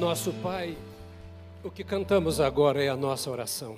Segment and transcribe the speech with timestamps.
[0.00, 0.78] Nosso Pai,
[1.62, 3.76] o que cantamos agora é a nossa oração.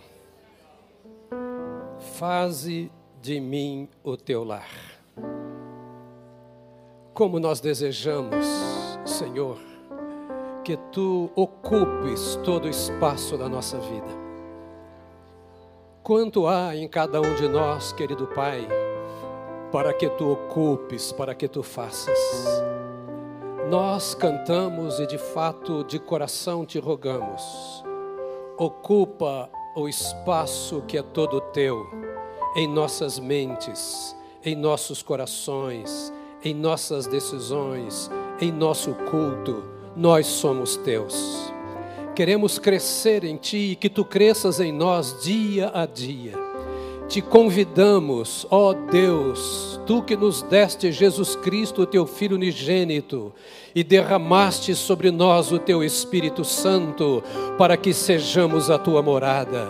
[2.14, 4.71] Faze de mim o teu lar.
[7.12, 8.46] Como nós desejamos,
[9.04, 9.58] Senhor,
[10.63, 14.23] que tu ocupes todo o espaço da nossa vida.
[16.04, 18.68] Quanto há em cada um de nós, querido Pai,
[19.73, 22.16] para que tu ocupes, para que tu faças.
[23.72, 27.82] Nós cantamos e de fato, de coração te rogamos.
[28.58, 31.82] Ocupa o espaço que é todo teu
[32.54, 36.12] em nossas mentes, em nossos corações,
[36.44, 39.64] em nossas decisões, em nosso culto.
[39.96, 41.50] Nós somos teus.
[42.14, 46.52] Queremos crescer em Ti e que Tu cresças em nós dia a dia.
[47.12, 53.34] Te convidamos, ó Deus, Tu que nos deste Jesus Cristo, Teu Filho unigênito,
[53.74, 57.22] e derramaste sobre nós o Teu Espírito Santo,
[57.58, 59.69] para que sejamos a Tua morada.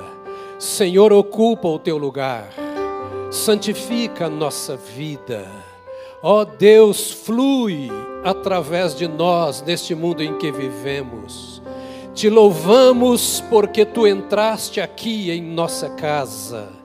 [0.56, 2.48] Senhor, ocupa o Teu lugar,
[3.28, 5.44] santifica a nossa vida.
[6.22, 7.88] Ó Deus, flui
[8.22, 11.60] através de nós neste mundo em que vivemos
[12.14, 16.81] te louvamos porque tu entraste aqui em nossa casa.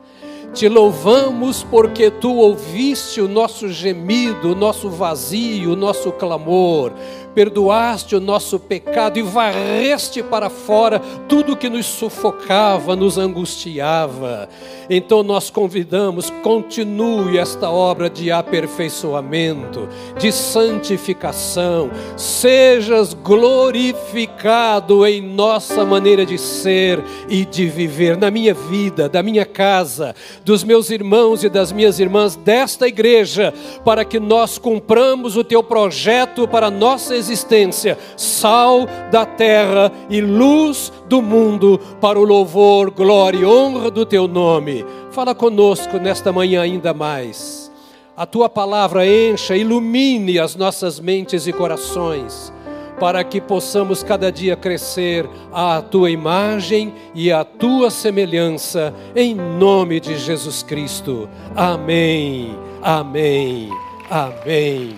[0.57, 6.93] Te louvamos porque tu ouviste o nosso gemido, o nosso vazio, o nosso clamor
[7.37, 10.99] perdoaste o nosso pecado e varreste para fora
[11.29, 14.49] tudo que nos sufocava, nos angustiava.
[14.89, 26.25] Então nós convidamos, continue esta obra de aperfeiçoamento, de santificação, sejas glorificado em nossa maneira
[26.25, 31.49] de ser e de viver, na minha vida, da minha casa, dos meus irmãos e
[31.49, 33.53] das minhas irmãs desta igreja,
[33.85, 39.91] para que nós cumpramos o teu projeto para a nossa existência existência, sal da terra
[40.09, 44.85] e luz do mundo, para o louvor, glória e honra do teu nome.
[45.11, 47.71] Fala conosco nesta manhã ainda mais.
[48.15, 52.51] A tua palavra encha, ilumine as nossas mentes e corações,
[52.99, 59.99] para que possamos cada dia crescer à tua imagem e à tua semelhança, em nome
[59.99, 61.29] de Jesus Cristo.
[61.55, 63.69] Amém, amém,
[64.09, 64.95] amém.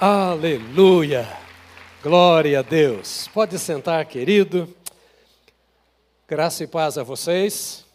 [0.00, 1.43] Aleluia.
[2.04, 3.28] Glória a Deus.
[3.28, 4.68] Pode sentar, querido.
[6.28, 7.86] Graça e paz a vocês.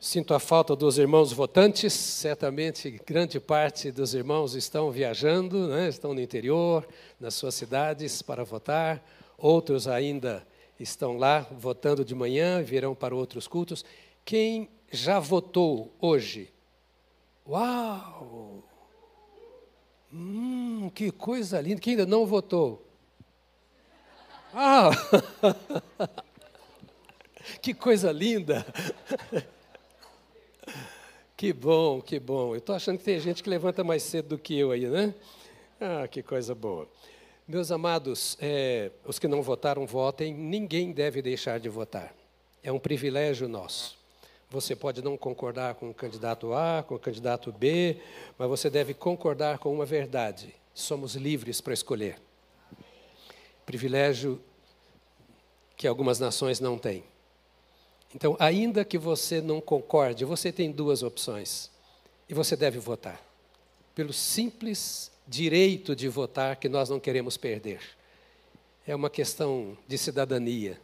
[0.00, 1.92] Sinto a falta dos irmãos votantes.
[1.92, 5.86] Certamente, grande parte dos irmãos estão viajando, né?
[5.90, 6.88] estão no interior,
[7.20, 9.06] nas suas cidades para votar.
[9.36, 10.42] Outros ainda
[10.78, 13.84] estão lá votando de manhã, virão para outros cultos.
[14.24, 16.50] Quem já votou hoje?
[17.46, 18.64] Uau!
[20.10, 21.82] Hum, que coisa linda.
[21.82, 22.86] Quem ainda não votou?
[24.54, 24.90] Ah!
[27.62, 28.66] que coisa linda!
[31.40, 32.52] Que bom, que bom.
[32.52, 35.14] Eu estou achando que tem gente que levanta mais cedo do que eu aí, né?
[35.80, 36.86] Ah, que coisa boa.
[37.48, 40.34] Meus amados, é, os que não votaram, votem.
[40.34, 42.14] Ninguém deve deixar de votar.
[42.62, 43.96] É um privilégio nosso.
[44.50, 47.96] Você pode não concordar com o candidato A, com o candidato B,
[48.36, 52.18] mas você deve concordar com uma verdade: somos livres para escolher
[53.70, 54.40] privilégio
[55.76, 57.04] que algumas nações não têm.
[58.12, 61.70] Então, ainda que você não concorde, você tem duas opções.
[62.28, 63.24] E você deve votar.
[63.94, 67.80] Pelo simples direito de votar que nós não queremos perder.
[68.84, 70.80] É uma questão de cidadania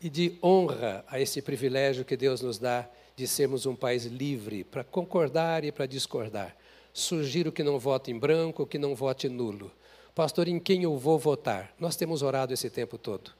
[0.00, 4.62] e de honra a esse privilégio que Deus nos dá de sermos um país livre
[4.62, 6.56] para concordar e para discordar.
[6.92, 9.72] Sugiro que não vote em branco, que não vote nulo.
[10.14, 11.72] Pastor, em quem eu vou votar?
[11.78, 13.32] Nós temos orado esse tempo todo,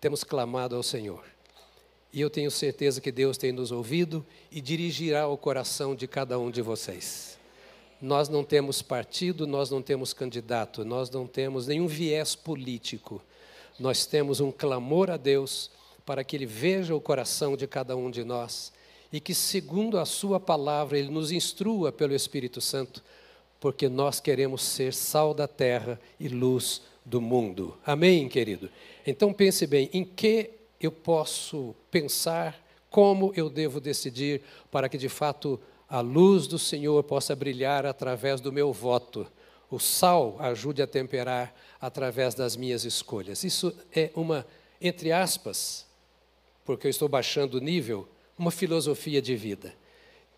[0.00, 1.24] temos clamado ao Senhor.
[2.12, 6.38] E eu tenho certeza que Deus tem nos ouvido e dirigirá o coração de cada
[6.38, 7.38] um de vocês.
[8.00, 13.20] Nós não temos partido, nós não temos candidato, nós não temos nenhum viés político.
[13.80, 15.70] Nós temos um clamor a Deus
[16.04, 18.72] para que Ele veja o coração de cada um de nós
[19.12, 23.02] e que, segundo a Sua palavra, Ele nos instrua pelo Espírito Santo
[23.64, 27.74] porque nós queremos ser sal da terra e luz do mundo.
[27.82, 28.68] Amém, querido?
[29.06, 35.08] Então pense bem, em que eu posso pensar, como eu devo decidir para que de
[35.08, 35.58] fato
[35.88, 39.26] a luz do Senhor possa brilhar através do meu voto.
[39.70, 43.44] O sal ajude a temperar através das minhas escolhas.
[43.44, 44.46] Isso é uma,
[44.78, 45.86] entre aspas,
[46.66, 48.06] porque eu estou baixando o nível,
[48.36, 49.72] uma filosofia de vida.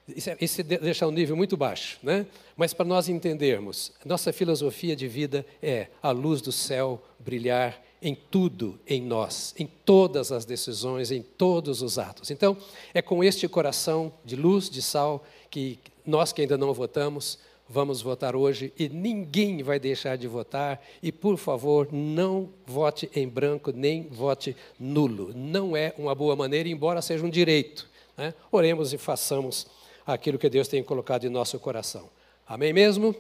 [0.09, 2.27] Isso, é, isso deixa o nível muito baixo, né?
[2.57, 8.15] Mas para nós entendermos, nossa filosofia de vida é a luz do céu brilhar em
[8.15, 12.31] tudo em nós, em todas as decisões, em todos os atos.
[12.31, 12.57] Então,
[12.95, 17.39] é com este coração de luz, de sal, que nós que ainda não votamos,
[17.69, 20.81] vamos votar hoje e ninguém vai deixar de votar.
[21.03, 25.33] E, por favor, não vote em branco, nem vote nulo.
[25.35, 27.89] Não é uma boa maneira, embora seja um direito.
[28.17, 28.33] Né?
[28.53, 29.67] Oremos e façamos
[30.07, 32.09] aquilo que Deus tem colocado em nosso coração.
[32.47, 33.15] Amém mesmo?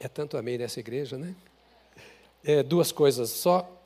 [0.00, 1.34] É tanto amém nessa igreja, né?
[2.42, 3.76] É, duas coisas só.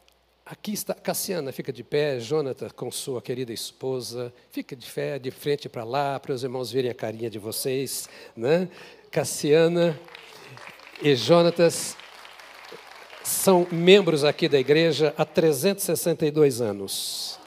[0.46, 5.30] Aqui está Cassiana, fica de pé, Jonathan com sua querida esposa, fica de pé, de
[5.30, 8.68] frente para lá, para os irmãos verem a carinha de vocês, né?
[9.10, 9.98] Cassiana
[11.02, 11.96] e Jonatas
[13.22, 17.38] são membros aqui da igreja há 362 anos.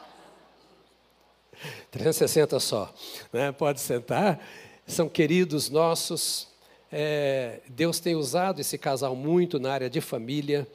[1.98, 2.94] 360 só,
[3.34, 3.52] né?
[3.52, 4.40] pode sentar.
[4.86, 6.48] São queridos nossos.
[6.92, 10.66] É, Deus tem usado esse casal muito na área de família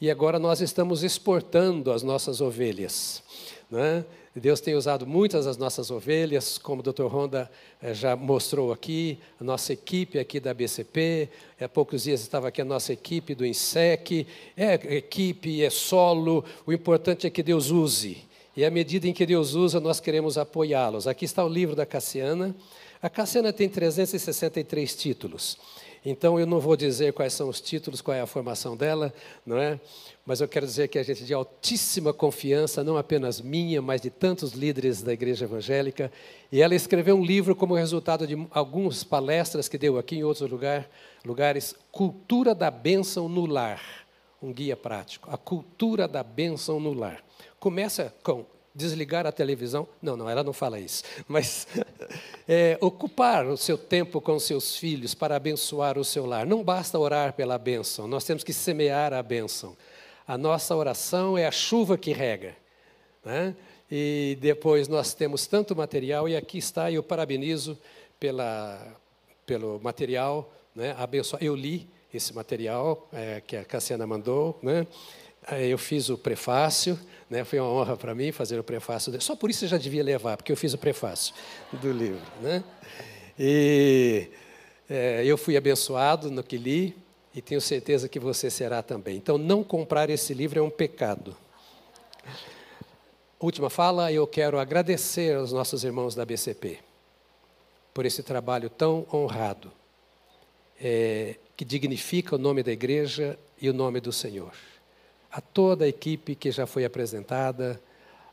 [0.00, 3.22] e agora nós estamos exportando as nossas ovelhas.
[3.70, 4.04] Né?
[4.34, 7.04] Deus tem usado muitas das nossas ovelhas, como o Dr.
[7.04, 7.50] Honda
[7.82, 11.28] eh, já mostrou aqui, a nossa equipe aqui da BCP,
[11.60, 14.26] há poucos dias estava aqui a nossa equipe do INSEC,
[14.56, 18.31] é equipe, é solo, o importante é que Deus use.
[18.56, 21.06] E à medida em que Deus usa, nós queremos apoiá-los.
[21.06, 22.54] Aqui está o livro da Cassiana.
[23.00, 25.56] A Cassiana tem 363 títulos.
[26.04, 29.14] Então eu não vou dizer quais são os títulos, qual é a formação dela,
[29.46, 29.78] não é?
[30.26, 34.10] Mas eu quero dizer que a gente de altíssima confiança, não apenas minha, mas de
[34.10, 36.12] tantos líderes da igreja evangélica,
[36.50, 40.50] e ela escreveu um livro como resultado de algumas palestras que deu aqui em outros
[40.50, 40.88] lugar,
[41.24, 43.80] lugares, Cultura da Bênção no Lar,
[44.42, 45.30] um guia prático.
[45.30, 47.22] A cultura da bênção no lar.
[47.60, 48.44] Começa com
[48.74, 49.86] desligar a televisão.
[50.00, 51.04] Não, não, ela não fala isso.
[51.28, 51.66] Mas
[52.48, 56.46] é, ocupar o seu tempo com seus filhos para abençoar o seu lar.
[56.46, 59.76] Não basta orar pela bênção, nós temos que semear a bênção.
[60.26, 62.56] A nossa oração é a chuva que rega.
[63.24, 63.54] Né?
[63.90, 67.78] E depois nós temos tanto material, e aqui está, eu parabenizo
[68.18, 68.96] pela,
[69.44, 70.50] pelo material.
[70.74, 70.96] Né?
[71.40, 74.58] Eu li esse material é, que a Cassiana mandou.
[74.62, 74.86] Né?
[75.50, 76.98] Eu fiz o prefácio,
[77.28, 77.44] né?
[77.44, 79.20] foi uma honra para mim fazer o prefácio.
[79.20, 81.34] Só por isso você já devia levar, porque eu fiz o prefácio
[81.72, 82.22] do livro.
[82.40, 82.62] Né?
[83.38, 84.28] E
[84.88, 86.96] é, eu fui abençoado no que li
[87.34, 89.16] e tenho certeza que você será também.
[89.16, 91.36] Então, não comprar esse livro é um pecado.
[93.40, 96.78] Última fala, eu quero agradecer aos nossos irmãos da BCP
[97.92, 99.72] por esse trabalho tão honrado,
[100.80, 104.52] é, que dignifica o nome da igreja e o nome do Senhor
[105.32, 107.80] a toda a equipe que já foi apresentada,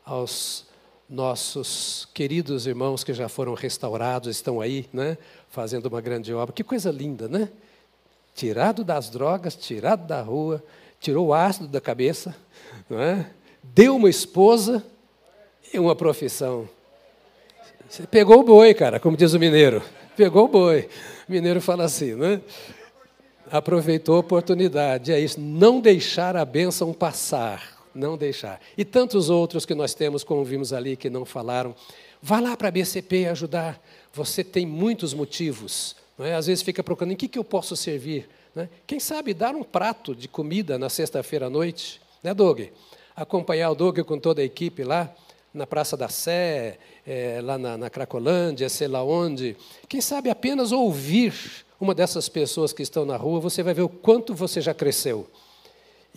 [0.04, 0.66] aos
[1.08, 5.16] nossos queridos irmãos que já foram restaurados, estão aí, né,
[5.48, 6.54] fazendo uma grande obra.
[6.54, 7.48] Que coisa linda, né?
[8.34, 10.62] Tirado das drogas, tirado da rua,
[11.00, 12.36] tirou o ácido da cabeça,
[12.88, 13.30] não é?
[13.62, 14.84] deu uma esposa
[15.72, 16.68] e uma profissão.
[17.88, 19.82] Você pegou o boi, cara, como diz o mineiro.
[20.16, 20.88] Pegou o boi.
[21.28, 22.40] O mineiro fala assim, né?
[23.50, 25.12] Aproveitou a oportunidade.
[25.12, 28.60] É isso, não deixar a bênção passar, não deixar.
[28.76, 31.74] E tantos outros que nós temos, como vimos ali, que não falaram.
[32.22, 33.82] Vá lá para a BCP ajudar.
[34.12, 35.96] Você tem muitos motivos.
[36.16, 36.34] Não é?
[36.34, 38.28] Às vezes fica procurando em que, que eu posso servir.
[38.54, 38.68] Né?
[38.86, 42.60] Quem sabe dar um prato de comida na sexta-feira à noite, né, Doug?
[43.16, 45.12] Acompanhar o Doug com toda a equipe lá
[45.52, 49.56] na Praça da Sé, é, lá na, na Cracolândia, sei lá onde.
[49.88, 53.88] Quem sabe apenas ouvir uma dessas pessoas que estão na rua, você vai ver o
[53.88, 55.26] quanto você já cresceu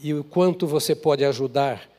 [0.02, 1.90] e o quanto você pode ajudar.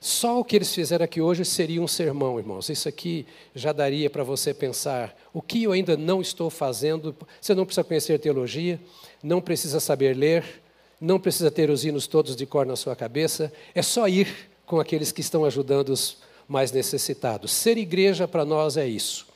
[0.00, 2.70] Só o que eles fizeram aqui hoje seria um sermão, irmãos.
[2.70, 7.14] Isso aqui já daria para você pensar o que eu ainda não estou fazendo.
[7.38, 8.80] Você não precisa conhecer teologia,
[9.22, 10.62] não precisa saber ler,
[10.98, 13.52] não precisa ter os hinos todos de cor na sua cabeça.
[13.74, 16.16] É só ir com aqueles que estão ajudando os
[16.48, 17.52] mais necessitados.
[17.52, 19.29] Ser igreja para nós é isso.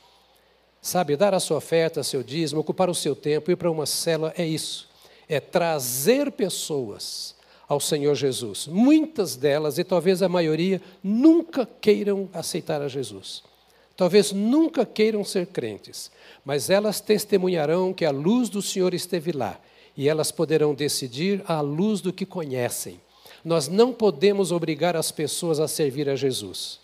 [0.85, 4.35] Sabe, dar a sua oferta, seu dízimo, ocupar o seu tempo, ir para uma célula,
[4.37, 4.87] é isso.
[5.27, 7.35] É trazer pessoas
[7.67, 8.67] ao Senhor Jesus.
[8.67, 13.43] Muitas delas, e talvez a maioria, nunca queiram aceitar a Jesus.
[13.97, 16.11] Talvez nunca queiram ser crentes,
[16.45, 19.59] mas elas testemunharão que a luz do Senhor esteve lá
[19.97, 23.01] e elas poderão decidir à luz do que conhecem.
[23.43, 26.79] Nós não podemos obrigar as pessoas a servir a Jesus,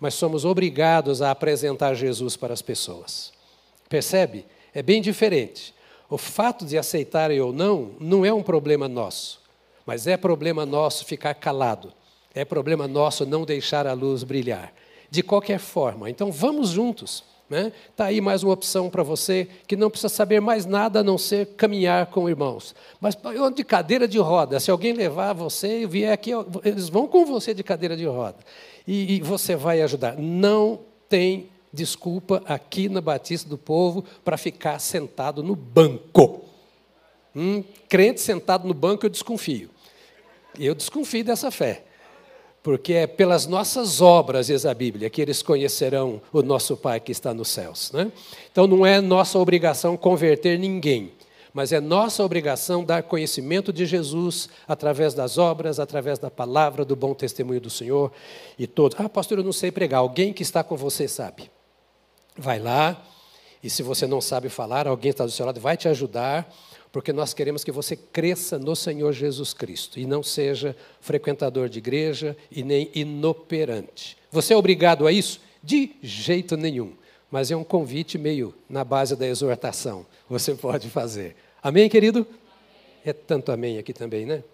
[0.00, 3.41] mas somos obrigados a apresentar Jesus para as pessoas.
[3.92, 4.46] Percebe?
[4.72, 5.74] É bem diferente.
[6.08, 9.38] O fato de aceitarem ou não não é um problema nosso,
[9.84, 11.92] mas é problema nosso ficar calado.
[12.34, 14.72] É problema nosso não deixar a luz brilhar.
[15.10, 17.22] De qualquer forma, então vamos juntos.
[17.42, 17.72] Está né?
[17.94, 21.18] Tá aí mais uma opção para você que não precisa saber mais nada a não
[21.18, 22.74] ser caminhar com irmãos.
[22.98, 23.14] Mas
[23.54, 26.30] de cadeira de roda, se alguém levar você e vier aqui,
[26.64, 28.38] eles vão com você de cadeira de roda.
[28.86, 30.16] E, e você vai ajudar.
[30.16, 30.80] Não
[31.10, 36.44] tem desculpa aqui na Batista do Povo para ficar sentado no banco.
[37.34, 39.70] Hum, crente sentado no banco, eu desconfio.
[40.58, 41.84] Eu desconfio dessa fé.
[42.62, 47.10] Porque é pelas nossas obras, diz a Bíblia, que eles conhecerão o nosso Pai que
[47.10, 47.90] está nos céus.
[47.90, 48.12] Né?
[48.52, 51.10] Então não é nossa obrigação converter ninguém,
[51.52, 56.94] mas é nossa obrigação dar conhecimento de Jesus através das obras, através da palavra, do
[56.94, 58.12] bom testemunho do Senhor
[58.56, 58.96] e todos.
[59.00, 59.98] Ah, pastor, eu não sei pregar.
[59.98, 61.50] Alguém que está com você sabe.
[62.36, 63.00] Vai lá,
[63.62, 66.52] e se você não sabe falar, alguém está do seu lado, vai te ajudar,
[66.90, 71.78] porque nós queremos que você cresça no Senhor Jesus Cristo e não seja frequentador de
[71.78, 74.16] igreja e nem inoperante.
[74.30, 75.40] Você é obrigado a isso?
[75.62, 76.94] De jeito nenhum.
[77.30, 80.04] Mas é um convite meio na base da exortação.
[80.28, 81.34] Você pode fazer.
[81.62, 82.26] Amém, querido?
[83.04, 84.44] É tanto amém aqui também, né?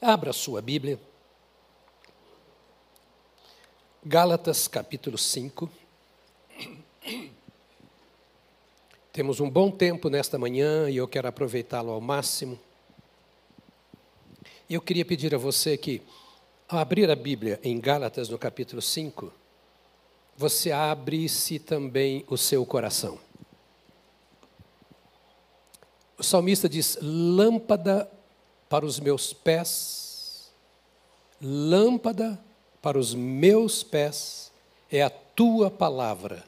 [0.00, 1.00] Abra sua Bíblia.
[4.02, 5.68] Gálatas capítulo 5.
[9.12, 12.58] Temos um bom tempo nesta manhã e eu quero aproveitá-lo ao máximo.
[14.70, 16.00] Eu queria pedir a você que,
[16.66, 19.30] ao abrir a Bíblia em Gálatas no capítulo 5,
[20.34, 23.18] você abre-se também o seu coração.
[26.16, 28.10] O salmista diz: lâmpada
[28.66, 30.50] para os meus pés,
[31.38, 32.49] lâmpada para
[32.82, 34.50] os meus pés
[34.90, 36.44] é a tua palavra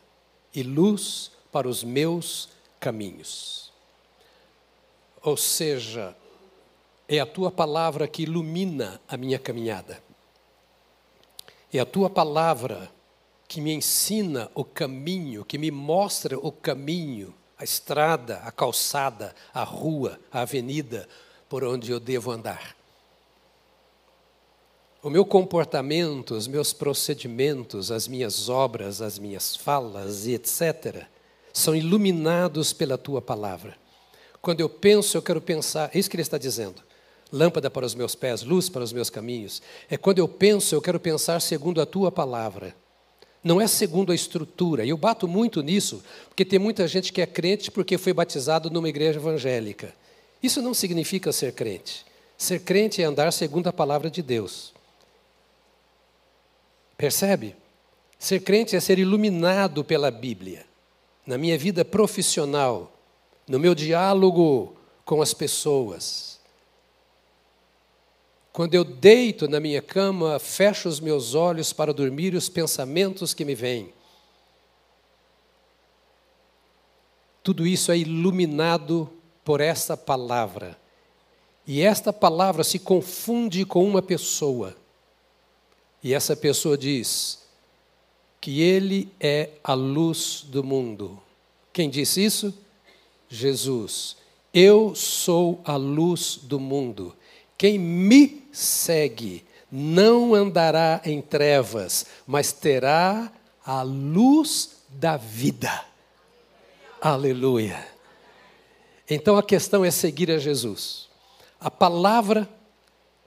[0.54, 2.48] e luz para os meus
[2.80, 3.70] caminhos.
[5.22, 6.16] Ou seja,
[7.08, 10.02] é a tua palavra que ilumina a minha caminhada.
[11.72, 12.90] É a tua palavra
[13.46, 19.62] que me ensina o caminho, que me mostra o caminho, a estrada, a calçada, a
[19.62, 21.08] rua, a avenida
[21.48, 22.74] por onde eu devo andar.
[25.04, 31.06] O meu comportamento, os meus procedimentos, as minhas obras, as minhas falas e etc.,
[31.52, 33.76] são iluminados pela tua palavra.
[34.40, 36.80] Quando eu penso, eu quero pensar, é isso que ele está dizendo.
[37.32, 39.60] Lâmpada para os meus pés, luz para os meus caminhos.
[39.90, 42.72] É quando eu penso, eu quero pensar segundo a tua palavra.
[43.42, 44.84] Não é segundo a estrutura.
[44.84, 48.70] E eu bato muito nisso, porque tem muita gente que é crente porque foi batizado
[48.70, 49.92] numa igreja evangélica.
[50.40, 52.06] Isso não significa ser crente.
[52.38, 54.72] Ser crente é andar segundo a palavra de Deus.
[56.96, 57.56] Percebe?
[58.18, 60.64] Ser crente é ser iluminado pela Bíblia.
[61.26, 62.92] Na minha vida profissional,
[63.48, 66.40] no meu diálogo com as pessoas.
[68.52, 73.32] Quando eu deito na minha cama, fecho os meus olhos para dormir e os pensamentos
[73.32, 73.92] que me vêm.
[77.42, 79.10] Tudo isso é iluminado
[79.44, 80.78] por esta palavra.
[81.66, 84.76] E esta palavra se confunde com uma pessoa.
[86.02, 87.38] E essa pessoa diz
[88.40, 91.22] que ele é a luz do mundo.
[91.72, 92.52] Quem disse isso?
[93.28, 94.16] Jesus.
[94.52, 97.14] Eu sou a luz do mundo.
[97.56, 103.32] Quem me segue não andará em trevas, mas terá
[103.64, 105.86] a luz da vida.
[107.00, 107.86] Aleluia.
[109.08, 111.08] Então a questão é seguir a Jesus.
[111.60, 112.48] A palavra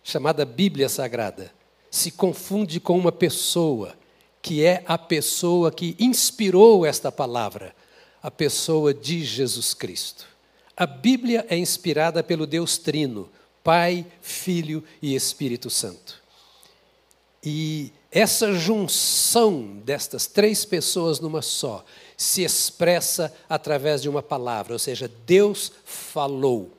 [0.03, 1.54] chamada Bíblia Sagrada
[1.95, 3.95] se confunde com uma pessoa,
[4.41, 7.73] que é a pessoa que inspirou esta palavra,
[8.21, 10.27] a pessoa de Jesus Cristo.
[10.75, 13.29] A Bíblia é inspirada pelo Deus Trino,
[13.63, 16.21] Pai, Filho e Espírito Santo.
[17.41, 21.85] E essa junção destas três pessoas numa só
[22.17, 26.71] se expressa através de uma palavra, ou seja, Deus falou.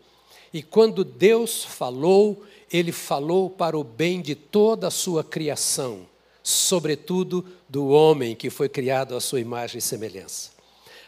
[0.53, 6.07] E quando Deus falou, ele falou para o bem de toda a sua criação,
[6.43, 10.51] sobretudo do homem que foi criado à sua imagem e semelhança.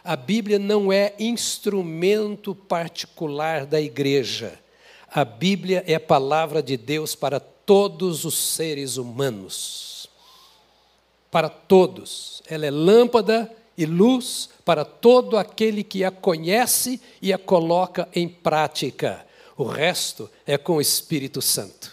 [0.03, 4.59] A Bíblia não é instrumento particular da igreja.
[5.13, 10.09] A Bíblia é a palavra de Deus para todos os seres humanos.
[11.31, 12.43] Para todos.
[12.49, 18.29] Ela é lâmpada e luz para todo aquele que a conhece e a coloca em
[18.29, 19.27] prática.
[19.59, 21.91] O resto é com o Espírito Santo.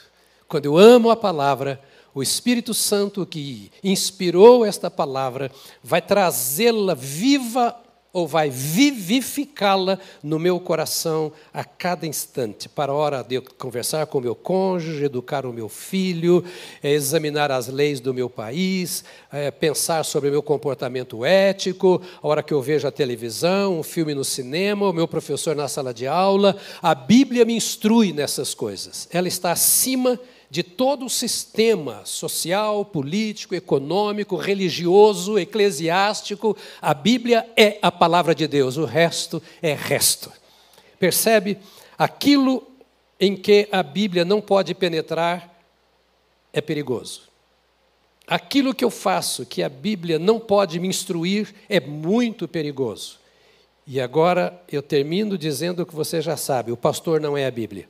[0.47, 1.81] Quando eu amo a palavra,
[2.13, 5.51] o Espírito Santo que inspirou esta palavra
[5.83, 7.75] vai trazê-la viva
[8.15, 14.05] ou vai vivificá-la no meu coração a cada instante, para a hora de eu conversar
[14.05, 16.41] com o meu cônjuge, educar o meu filho,
[16.81, 19.03] é, examinar as leis do meu país,
[19.33, 23.83] é, pensar sobre o meu comportamento ético, a hora que eu vejo a televisão, um
[23.83, 26.55] filme no cinema, o meu professor na sala de aula.
[26.81, 29.09] A Bíblia me instrui nessas coisas.
[29.11, 36.55] Ela está acima de de todo o sistema social, político, econômico, religioso, eclesiástico.
[36.81, 40.31] A Bíblia é a palavra de Deus, o resto é resto.
[40.99, 41.57] Percebe?
[41.97, 42.63] Aquilo
[43.19, 45.53] em que a Bíblia não pode penetrar
[46.53, 47.23] é perigoso.
[48.27, 53.19] Aquilo que eu faço que a Bíblia não pode me instruir é muito perigoso.
[53.85, 57.51] E agora eu termino dizendo o que você já sabe: o pastor não é a
[57.51, 57.87] Bíblia.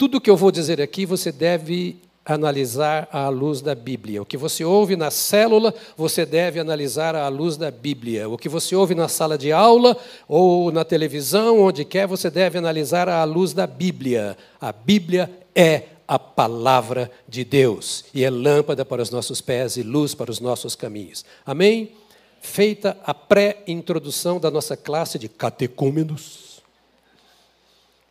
[0.00, 4.22] Tudo o que eu vou dizer aqui você deve analisar à luz da Bíblia.
[4.22, 8.26] O que você ouve na célula, você deve analisar à luz da Bíblia.
[8.26, 9.94] O que você ouve na sala de aula
[10.26, 14.38] ou na televisão, onde quer, você deve analisar à luz da Bíblia.
[14.58, 19.82] A Bíblia é a palavra de Deus e é lâmpada para os nossos pés e
[19.82, 21.26] luz para os nossos caminhos.
[21.44, 21.92] Amém?
[22.40, 26.62] Feita a pré-introdução da nossa classe de catecúmenos,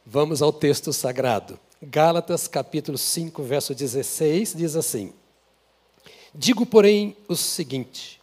[0.05, 1.59] vamos ao texto sagrado.
[1.81, 5.13] Gálatas capítulo 5, verso 16, diz assim:
[6.35, 8.21] Digo, porém, o seguinte: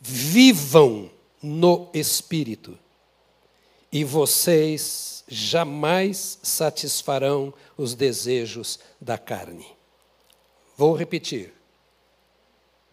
[0.00, 1.10] vivam
[1.42, 2.78] no espírito,
[3.90, 9.66] e vocês jamais satisfarão os desejos da carne.
[10.76, 11.52] Vou repetir.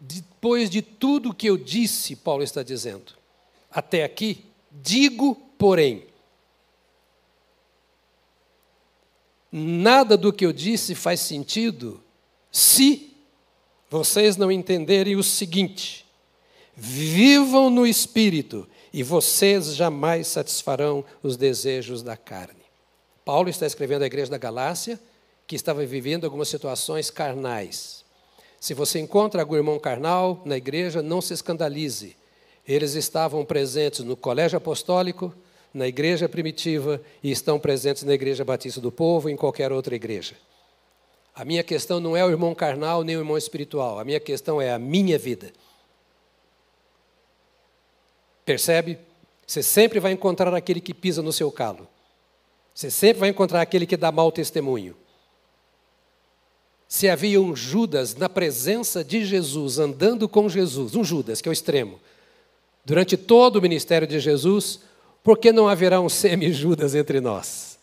[0.00, 3.12] Depois de tudo que eu disse, Paulo está dizendo,
[3.70, 6.06] até aqui, digo, porém,
[9.52, 12.02] nada do que eu disse faz sentido
[12.50, 13.14] se
[13.90, 16.06] vocês não entenderem o seguinte:
[16.74, 22.62] vivam no espírito e vocês jamais satisfarão os desejos da carne.
[23.24, 24.98] Paulo está escrevendo à igreja da Galácia
[25.46, 28.04] que estava vivendo algumas situações carnais.
[28.58, 32.16] Se você encontra algum irmão carnal na igreja, não se escandalize.
[32.66, 35.34] Eles estavam presentes no colégio apostólico,
[35.72, 39.94] na igreja primitiva e estão presentes na igreja batista do povo e em qualquer outra
[39.94, 40.34] igreja.
[41.34, 44.60] A minha questão não é o irmão carnal nem o irmão espiritual, a minha questão
[44.60, 45.52] é a minha vida.
[48.44, 48.98] Percebe?
[49.46, 51.88] Você sempre vai encontrar aquele que pisa no seu calo.
[52.74, 54.96] Você sempre vai encontrar aquele que dá mau testemunho.
[56.88, 61.50] Se havia um Judas na presença de Jesus, andando com Jesus, um Judas, que é
[61.50, 61.98] o extremo,
[62.84, 64.80] durante todo o ministério de Jesus,
[65.22, 67.78] por que não haverá um semi-Judas entre nós?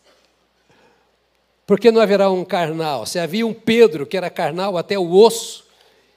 [1.65, 3.05] Por que não haverá um carnal?
[3.05, 5.65] Se havia um Pedro que era carnal até o osso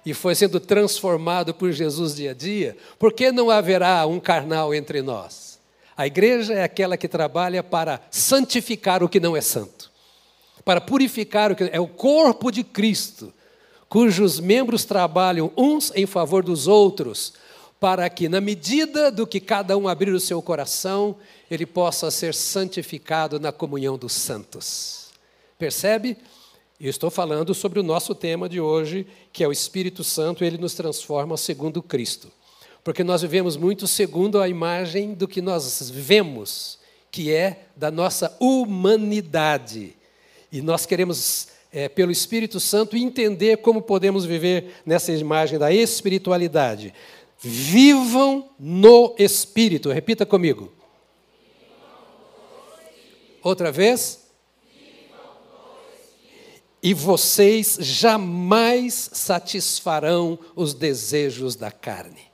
[0.04, 4.74] e foi sendo transformado por Jesus dia a dia, por que não haverá um carnal
[4.74, 5.60] entre nós?
[5.96, 9.90] A igreja é aquela que trabalha para santificar o que não é santo,
[10.64, 13.32] para purificar o que é o corpo de Cristo,
[13.88, 17.34] cujos membros trabalham uns em favor dos outros,
[17.82, 21.16] para que, na medida do que cada um abrir o seu coração,
[21.50, 25.08] ele possa ser santificado na comunhão dos santos.
[25.58, 26.16] Percebe?
[26.80, 30.58] Eu estou falando sobre o nosso tema de hoje, que é o Espírito Santo, ele
[30.58, 32.30] nos transforma segundo Cristo.
[32.84, 36.78] Porque nós vivemos muito segundo a imagem do que nós vemos,
[37.10, 39.96] que é da nossa humanidade.
[40.52, 46.94] E nós queremos, é, pelo Espírito Santo, entender como podemos viver nessa imagem da espiritualidade.
[47.42, 49.90] Vivam no Espírito.
[49.90, 50.72] Repita comigo.
[53.42, 54.22] Outra vez.
[56.80, 62.32] E vocês jamais satisfarão os desejos da carne.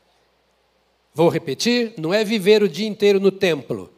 [1.14, 3.92] Vou repetir: não é viver o dia inteiro no templo,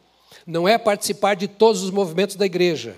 [0.45, 2.97] não é participar de todos os movimentos da igreja,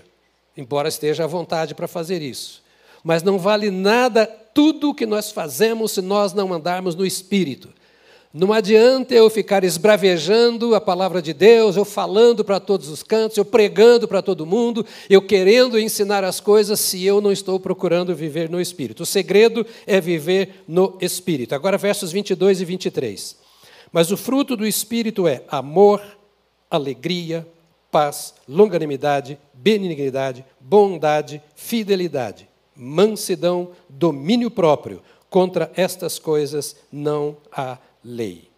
[0.55, 2.63] embora esteja à vontade para fazer isso.
[3.03, 7.69] Mas não vale nada tudo o que nós fazemos se nós não andarmos no espírito.
[8.35, 13.37] Não adianta eu ficar esbravejando a palavra de Deus, eu falando para todos os cantos,
[13.37, 18.15] eu pregando para todo mundo, eu querendo ensinar as coisas, se eu não estou procurando
[18.15, 19.03] viver no Espírito.
[19.03, 21.53] O segredo é viver no Espírito.
[21.53, 23.37] Agora, versos 22 e 23.
[23.91, 26.01] Mas o fruto do Espírito é amor,
[26.71, 27.47] alegria,
[27.91, 35.03] paz, longanimidade, benignidade, bondade, fidelidade, mansidão, domínio próprio.
[35.29, 38.49] Contra estas coisas não há lei.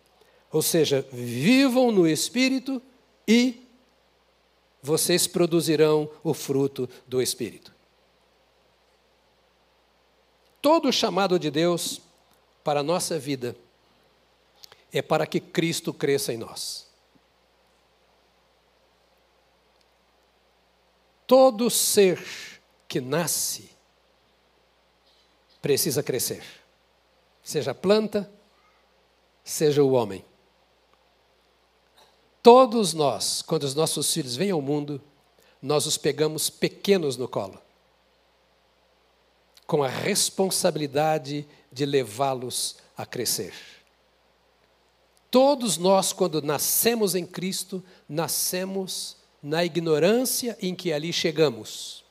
[0.52, 2.82] Ou seja, vivam no Espírito
[3.28, 3.68] e
[4.82, 7.74] vocês produzirão o fruto do Espírito.
[10.62, 12.02] Todo chamado de Deus
[12.66, 13.56] para a nossa vida,
[14.92, 16.88] é para que Cristo cresça em nós.
[21.28, 22.20] Todo ser
[22.88, 23.70] que nasce
[25.62, 26.44] precisa crescer,
[27.44, 28.32] seja planta,
[29.46, 30.26] seja o homem.
[32.42, 35.02] Todos nós, quando os nossos filhos vêm ao mundo,
[35.62, 37.60] nós os pegamos pequenos no colo,
[39.66, 43.54] com a responsabilidade de levá-los a crescer.
[45.32, 52.04] Todos nós, quando nascemos em Cristo, nascemos na ignorância em que ali chegamos.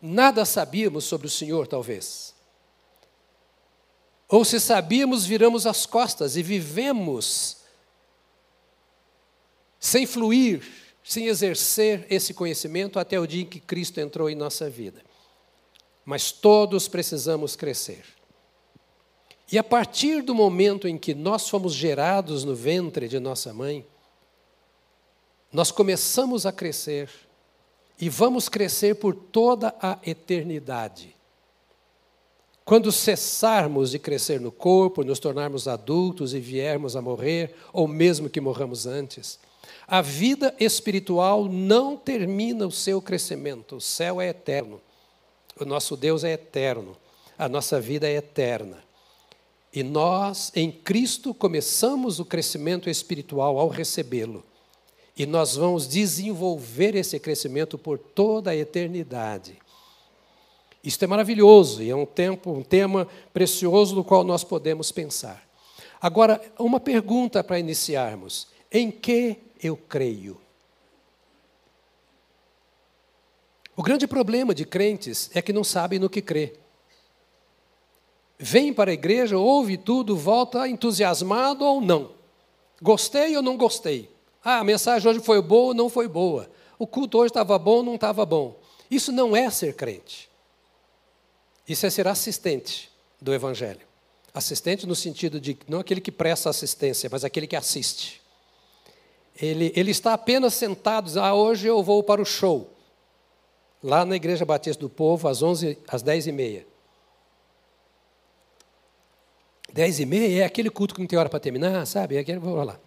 [0.00, 2.31] Nada sabíamos sobre o Senhor, talvez.
[4.32, 7.58] Ou se sabíamos, viramos as costas e vivemos
[9.78, 10.66] sem fluir,
[11.04, 15.04] sem exercer esse conhecimento até o dia em que Cristo entrou em nossa vida.
[16.02, 18.06] Mas todos precisamos crescer.
[19.52, 23.86] E a partir do momento em que nós fomos gerados no ventre de nossa mãe,
[25.52, 27.10] nós começamos a crescer
[28.00, 31.14] e vamos crescer por toda a eternidade.
[32.64, 38.30] Quando cessarmos de crescer no corpo, nos tornarmos adultos e viermos a morrer, ou mesmo
[38.30, 39.38] que morramos antes,
[39.86, 43.76] a vida espiritual não termina o seu crescimento.
[43.76, 44.80] O céu é eterno.
[45.60, 46.96] O nosso Deus é eterno.
[47.36, 48.82] A nossa vida é eterna.
[49.74, 54.44] E nós, em Cristo, começamos o crescimento espiritual ao recebê-lo.
[55.16, 59.58] E nós vamos desenvolver esse crescimento por toda a eternidade.
[60.82, 65.42] Isto é maravilhoso e é um tempo, um tema precioso no qual nós podemos pensar.
[66.00, 70.40] Agora, uma pergunta para iniciarmos: em que eu creio.
[73.76, 76.54] O grande problema de crentes é que não sabem no que crê.
[78.38, 82.10] Vem para a igreja, ouve tudo, volta entusiasmado ou não.
[82.82, 84.10] Gostei ou não gostei?
[84.44, 86.50] Ah, a mensagem hoje foi boa ou não foi boa?
[86.76, 88.58] O culto hoje estava bom ou não estava bom?
[88.90, 90.31] Isso não é ser crente.
[91.72, 93.80] Isso é ser assistente do Evangelho.
[94.34, 98.20] Assistente no sentido de não aquele que presta assistência, mas aquele que assiste.
[99.40, 102.70] Ele, ele está apenas sentado, ah, hoje eu vou para o show.
[103.82, 106.66] Lá na Igreja Batista do Povo, às, 11, às 10 e meia.
[109.72, 112.16] 10 e meia é aquele culto que não tem hora para terminar, sabe?
[112.16, 112.78] É aquele, vou lá.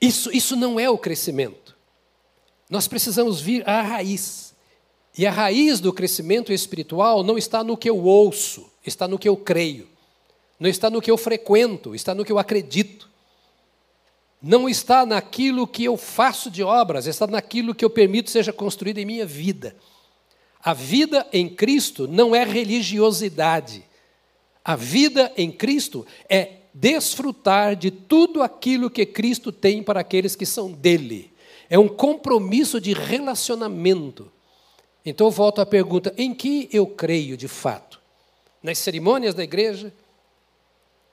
[0.00, 1.76] Isso, isso não é o crescimento.
[2.70, 4.51] Nós precisamos vir à raiz.
[5.16, 9.28] E a raiz do crescimento espiritual não está no que eu ouço, está no que
[9.28, 9.92] eu creio
[10.62, 13.10] não está no que eu frequento, está no que eu acredito.
[14.40, 18.98] Não está naquilo que eu faço de obras, está naquilo que eu permito seja construído
[18.98, 19.74] em minha vida.
[20.62, 23.84] A vida em Cristo não é religiosidade.
[24.64, 30.46] A vida em Cristo é desfrutar de tudo aquilo que Cristo tem para aqueles que
[30.46, 31.32] são dele.
[31.68, 34.30] É um compromisso de relacionamento.
[35.04, 38.00] Então eu volto à pergunta: em que eu creio de fato?
[38.62, 39.92] Nas cerimônias da igreja,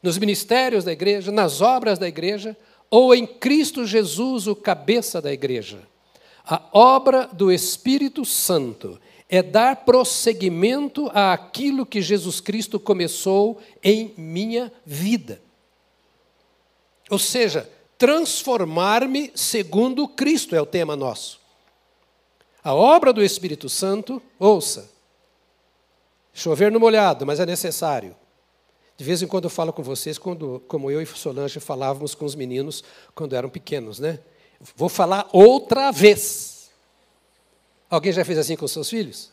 [0.02, 2.56] nos ministérios da igreja, nas obras da igreja,
[2.90, 5.80] ou em Cristo Jesus, o cabeça da igreja.
[6.46, 9.00] A obra do Espírito Santo
[9.30, 15.40] é dar prosseguimento àquilo que Jesus Cristo começou em minha vida.
[17.10, 21.40] Ou seja, transformar-me segundo Cristo é o tema nosso.
[22.64, 24.90] A obra do Espírito Santo, ouça,
[26.34, 28.16] chover no molhado, mas é necessário.
[28.98, 32.26] De vez em quando eu falo com vocês, quando, como eu e Solange falávamos com
[32.26, 32.84] os meninos
[33.16, 34.20] quando eram pequenos, né?
[34.76, 36.70] Vou falar outra vez.
[37.90, 39.32] Alguém já fez assim com seus filhos?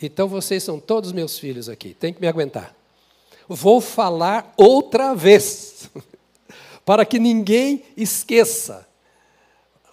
[0.00, 2.74] Então vocês são todos meus filhos aqui, tem que me aguentar.
[3.48, 5.88] Vou falar outra vez,
[6.84, 8.88] para que ninguém esqueça.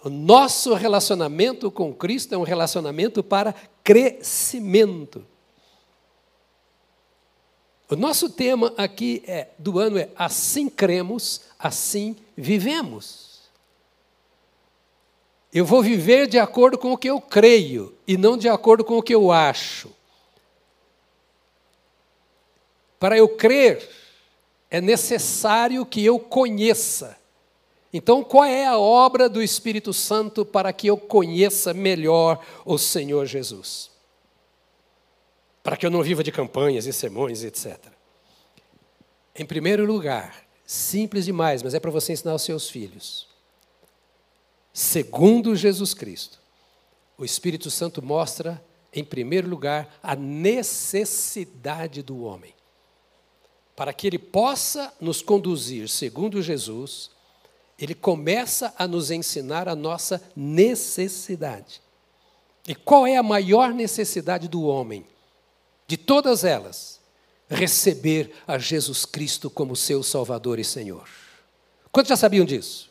[0.04, 5.24] O nosso relacionamento com Cristo é um relacionamento para crescimento.
[7.88, 13.42] O nosso tema aqui é, do ano é Assim cremos, assim vivemos.
[15.52, 18.96] Eu vou viver de acordo com o que eu creio e não de acordo com
[18.96, 19.90] o que eu acho.
[22.98, 23.88] Para eu crer,
[24.70, 27.21] é necessário que eu conheça.
[27.92, 33.26] Então, qual é a obra do Espírito Santo para que eu conheça melhor o Senhor
[33.26, 33.92] Jesus?
[35.62, 37.78] para que eu não viva de campanhas e sermões, etc.
[39.34, 43.28] Em primeiro lugar, simples demais, mas é para você ensinar aos seus filhos.
[44.72, 46.40] Segundo Jesus Cristo,
[47.16, 48.60] o Espírito Santo mostra,
[48.92, 52.54] em primeiro lugar, a necessidade do homem.
[53.74, 57.11] para que ele possa nos conduzir segundo Jesus,
[57.82, 61.82] ele começa a nos ensinar a nossa necessidade.
[62.68, 65.04] E qual é a maior necessidade do homem?
[65.88, 67.00] De todas elas,
[67.48, 71.08] receber a Jesus Cristo como seu Salvador e Senhor.
[71.90, 72.88] Quantos já sabiam disso?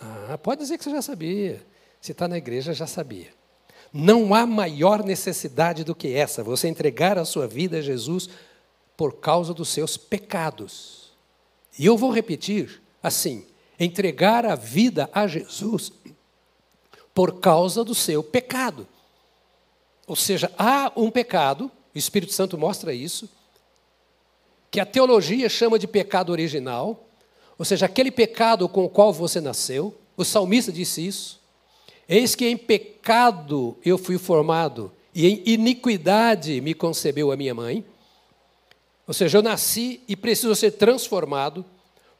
[0.00, 1.62] Ah, pode dizer que você já sabia.
[2.00, 3.34] Se está na igreja, já sabia.
[3.92, 8.30] Não há maior necessidade do que essa, você entregar a sua vida a Jesus
[8.96, 11.12] por causa dos seus pecados.
[11.78, 13.46] E eu vou repetir assim:
[13.78, 15.92] entregar a vida a Jesus
[17.14, 18.86] por causa do seu pecado.
[20.06, 23.28] Ou seja, há um pecado, o Espírito Santo mostra isso,
[24.70, 27.06] que a teologia chama de pecado original,
[27.58, 29.96] ou seja, aquele pecado com o qual você nasceu.
[30.16, 31.40] O salmista disse isso.
[32.08, 37.84] Eis que em pecado eu fui formado, e em iniquidade me concebeu a minha mãe.
[39.06, 41.64] Ou seja, eu nasci e preciso ser transformado,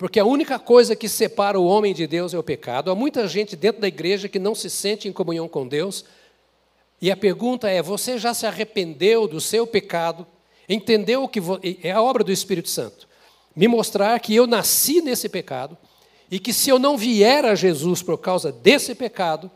[0.02, 2.90] porque a única coisa que separa o homem de Deus é o pecado.
[2.90, 6.04] Há muita gente dentro da igreja que não se sente em comunhão com Deus.
[7.00, 10.26] E a pergunta é: você já se arrependeu do seu pecado?
[10.68, 11.40] Entendeu que
[11.84, 13.08] é a obra do Espírito Santo?
[13.54, 15.78] Me mostrar que eu nasci nesse pecado
[16.28, 19.48] e que se eu não vier a Jesus por causa desse pecado,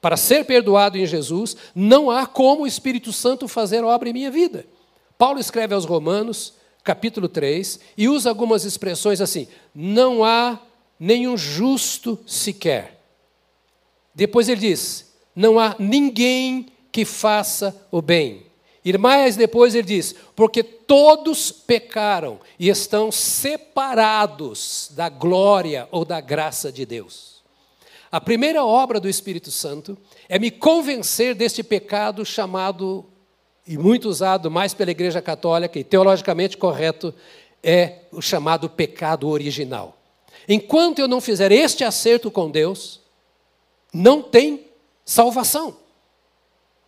[0.00, 4.32] para ser perdoado em Jesus, não há como o Espírito Santo fazer obra em minha
[4.32, 4.66] vida.
[5.16, 6.54] Paulo escreve aos Romanos,
[6.86, 10.60] capítulo 3, e usa algumas expressões assim: não há
[10.98, 13.02] nenhum justo sequer.
[14.14, 18.46] Depois ele diz: não há ninguém que faça o bem.
[18.84, 26.20] E mais depois ele diz: porque todos pecaram e estão separados da glória ou da
[26.20, 27.42] graça de Deus.
[28.12, 33.04] A primeira obra do Espírito Santo é me convencer deste pecado chamado,
[33.66, 37.14] e muito usado mais pela Igreja Católica e teologicamente correto,
[37.62, 39.96] é o chamado pecado original.
[40.48, 43.00] Enquanto eu não fizer este acerto com Deus,
[43.92, 44.66] não tem
[45.04, 45.76] salvação.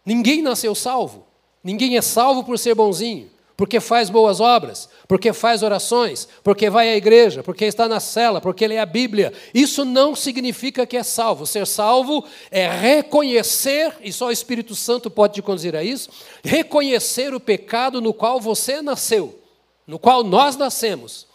[0.05, 1.27] Ninguém nasceu salvo.
[1.65, 6.91] Ninguém é salvo por ser bonzinho porque faz boas obras, porque faz orações, porque vai
[6.91, 9.33] à igreja, porque está na cela, porque lê a Bíblia.
[9.53, 11.45] Isso não significa que é salvo.
[11.45, 16.09] Ser salvo é reconhecer, e só o Espírito Santo pode te conduzir a isso,
[16.45, 19.37] reconhecer o pecado no qual você nasceu,
[19.85, 21.27] no qual nós nascemos.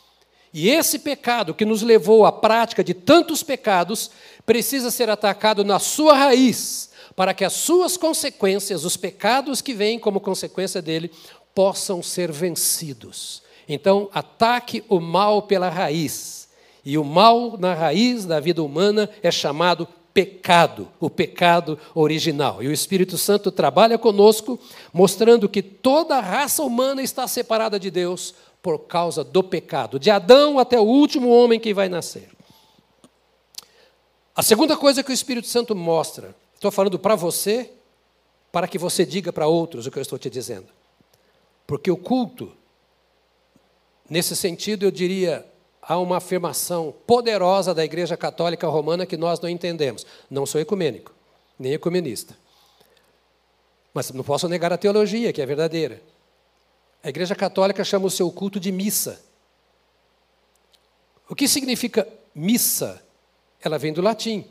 [0.53, 4.09] E esse pecado que nos levou à prática de tantos pecados
[4.45, 9.99] precisa ser atacado na sua raiz, para que as suas consequências, os pecados que vêm
[9.99, 11.12] como consequência dele,
[11.53, 13.43] possam ser vencidos.
[13.67, 16.49] Então, ataque o mal pela raiz.
[16.83, 22.61] E o mal na raiz da vida humana é chamado pecado, o pecado original.
[22.61, 24.59] E o Espírito Santo trabalha conosco,
[24.91, 30.09] mostrando que toda a raça humana está separada de Deus por causa do pecado, de
[30.09, 32.29] Adão até o último homem que vai nascer.
[34.35, 37.71] A segunda coisa que o Espírito Santo mostra, estou falando para você,
[38.51, 40.67] para que você diga para outros o que eu estou te dizendo.
[41.73, 42.55] Porque o culto,
[44.07, 45.43] nesse sentido, eu diria,
[45.81, 50.05] há uma afirmação poderosa da Igreja Católica Romana que nós não entendemos.
[50.29, 51.12] Não sou ecumênico,
[51.57, 52.38] nem ecumenista.
[53.91, 55.99] Mas não posso negar a teologia, que é verdadeira.
[57.03, 59.19] A Igreja Católica chama o seu culto de missa.
[61.27, 63.03] O que significa missa?
[63.59, 64.45] Ela vem do latim.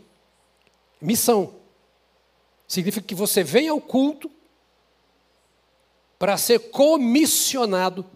[1.01, 1.55] Missão.
[2.67, 4.29] Significa que você vem ao culto
[6.23, 8.07] para ser comissionado,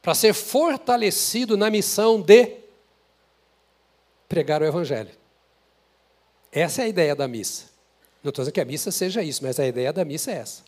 [0.00, 2.58] para ser fortalecido na missão de
[4.28, 5.10] pregar o Evangelho.
[6.52, 7.64] Essa é a ideia da missa.
[8.22, 10.62] Não estou dizendo que a missa seja isso, mas a ideia da missa é essa.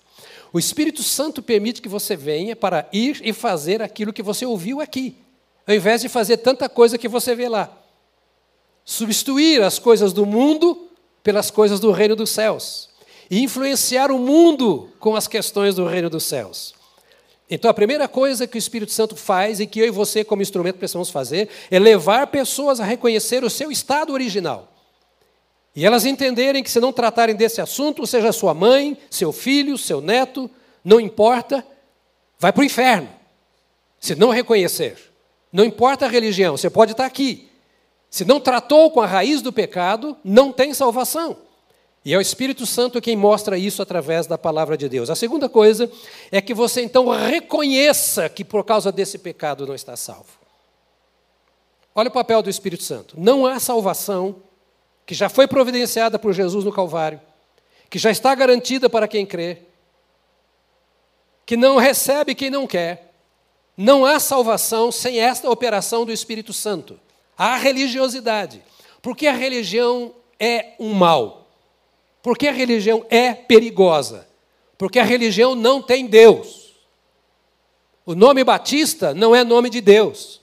[0.52, 4.80] O Espírito Santo permite que você venha para ir e fazer aquilo que você ouviu
[4.80, 5.16] aqui,
[5.64, 7.70] ao invés de fazer tanta coisa que você vê lá.
[8.84, 10.90] Substituir as coisas do mundo
[11.22, 12.90] pelas coisas do reino dos céus
[13.32, 16.74] e influenciar o mundo com as questões do reino dos céus.
[17.48, 20.42] Então, a primeira coisa que o Espírito Santo faz e que eu e você, como
[20.42, 24.70] instrumento, precisamos fazer é levar pessoas a reconhecer o seu estado original.
[25.74, 30.02] E elas entenderem que, se não tratarem desse assunto, seja sua mãe, seu filho, seu
[30.02, 30.50] neto,
[30.84, 31.66] não importa,
[32.38, 33.08] vai para o inferno.
[33.98, 34.98] Se não reconhecer.
[35.50, 37.48] Não importa a religião, você pode estar aqui.
[38.10, 41.38] Se não tratou com a raiz do pecado, não tem salvação.
[42.04, 45.08] E é o Espírito Santo quem mostra isso através da palavra de Deus.
[45.08, 45.90] A segunda coisa
[46.32, 50.42] é que você então reconheça que por causa desse pecado não está salvo.
[51.94, 53.14] Olha o papel do Espírito Santo.
[53.16, 54.42] Não há salvação
[55.06, 57.20] que já foi providenciada por Jesus no Calvário,
[57.88, 59.62] que já está garantida para quem crê,
[61.44, 63.12] que não recebe quem não quer.
[63.76, 66.98] Não há salvação sem esta operação do Espírito Santo.
[67.36, 68.62] Há religiosidade.
[69.00, 71.41] Porque a religião é um mal.
[72.22, 74.28] Porque a religião é perigosa.
[74.78, 76.72] Porque a religião não tem Deus.
[78.06, 80.40] O nome Batista não é nome de Deus.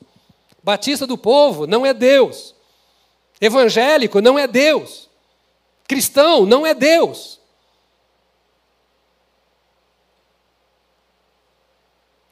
[0.62, 2.54] Batista do povo não é Deus.
[3.40, 5.10] Evangélico não é Deus.
[5.88, 7.40] Cristão não é Deus.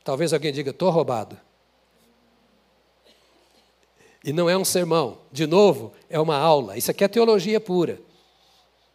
[0.03, 1.38] Talvez alguém diga, estou roubado.
[4.23, 5.19] E não é um sermão.
[5.31, 6.77] De novo, é uma aula.
[6.77, 7.99] Isso aqui é teologia pura.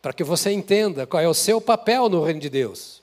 [0.03, 3.01] Para que você entenda qual é o seu papel no reino de Deus.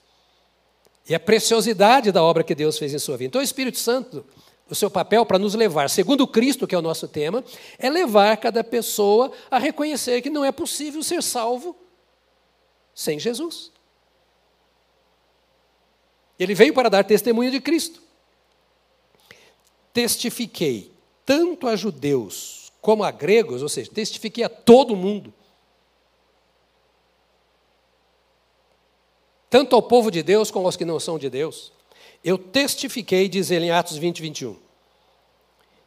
[1.07, 3.29] E a preciosidade da obra que Deus fez em sua vida.
[3.29, 4.23] Então, o Espírito Santo
[4.69, 7.43] o seu papel para nos levar, segundo Cristo, que é o nosso tema,
[7.79, 11.75] é levar cada pessoa a reconhecer que não é possível ser salvo
[12.93, 13.71] sem Jesus.
[16.37, 18.01] Ele veio para dar testemunho de Cristo.
[19.91, 20.93] Testifiquei
[21.25, 25.33] tanto a judeus como a gregos, ou seja, testifiquei a todo mundo.
[29.49, 31.71] Tanto ao povo de Deus como aos que não são de Deus
[32.23, 34.57] eu testifiquei, diz ele em Atos 20, 21,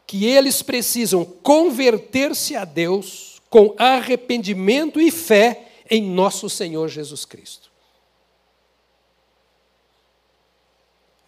[0.06, 7.70] que eles precisam converter-se a Deus com arrependimento e fé em nosso Senhor Jesus Cristo.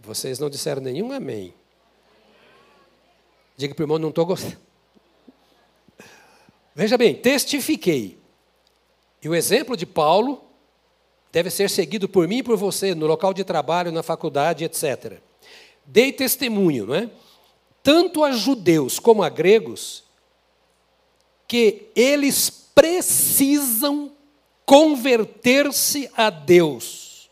[0.01, 1.55] Vocês não disseram nenhum amém.
[3.57, 4.59] Diga para o irmão, não estou gostando.
[6.75, 8.19] Veja bem, testifiquei.
[9.23, 10.45] E o exemplo de Paulo
[11.35, 15.15] deve ser seguido por mim e por você no local de trabalho, na faculdade, etc.
[15.85, 17.11] Dei testemunho, não é?
[17.83, 20.05] Tanto a judeus como a gregos,
[21.49, 24.13] que eles precisam
[24.65, 27.29] converter-se a Deus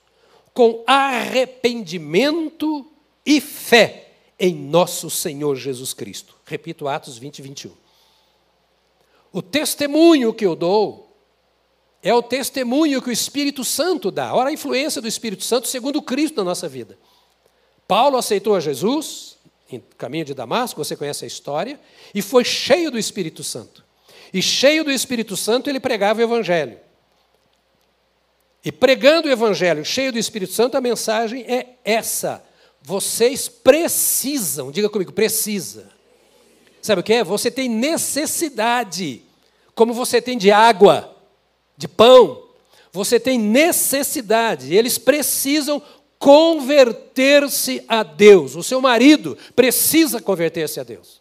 [0.52, 2.90] com arrependimento
[3.24, 6.34] e fé em nosso Senhor Jesus Cristo.
[6.44, 7.70] Repito, Atos 20, 21.
[9.32, 11.11] O testemunho que eu dou
[12.02, 14.34] é o testemunho que o Espírito Santo dá.
[14.34, 16.98] Ora, a influência do Espírito Santo segundo Cristo na nossa vida.
[17.86, 19.36] Paulo aceitou a Jesus
[19.70, 21.80] em caminho de Damasco, você conhece a história,
[22.14, 23.82] e foi cheio do Espírito Santo.
[24.32, 26.78] E cheio do Espírito Santo, ele pregava o Evangelho.
[28.64, 32.44] E pregando o Evangelho, cheio do Espírito Santo, a mensagem é essa.
[32.82, 35.88] Vocês precisam, diga comigo, precisa.
[36.80, 37.24] Sabe o que é?
[37.24, 39.22] Você tem necessidade,
[39.74, 41.11] como você tem de água
[41.82, 42.44] de pão,
[42.92, 45.82] você tem necessidade, eles precisam
[46.18, 48.54] converter-se a Deus.
[48.54, 51.20] O seu marido precisa converter-se a Deus.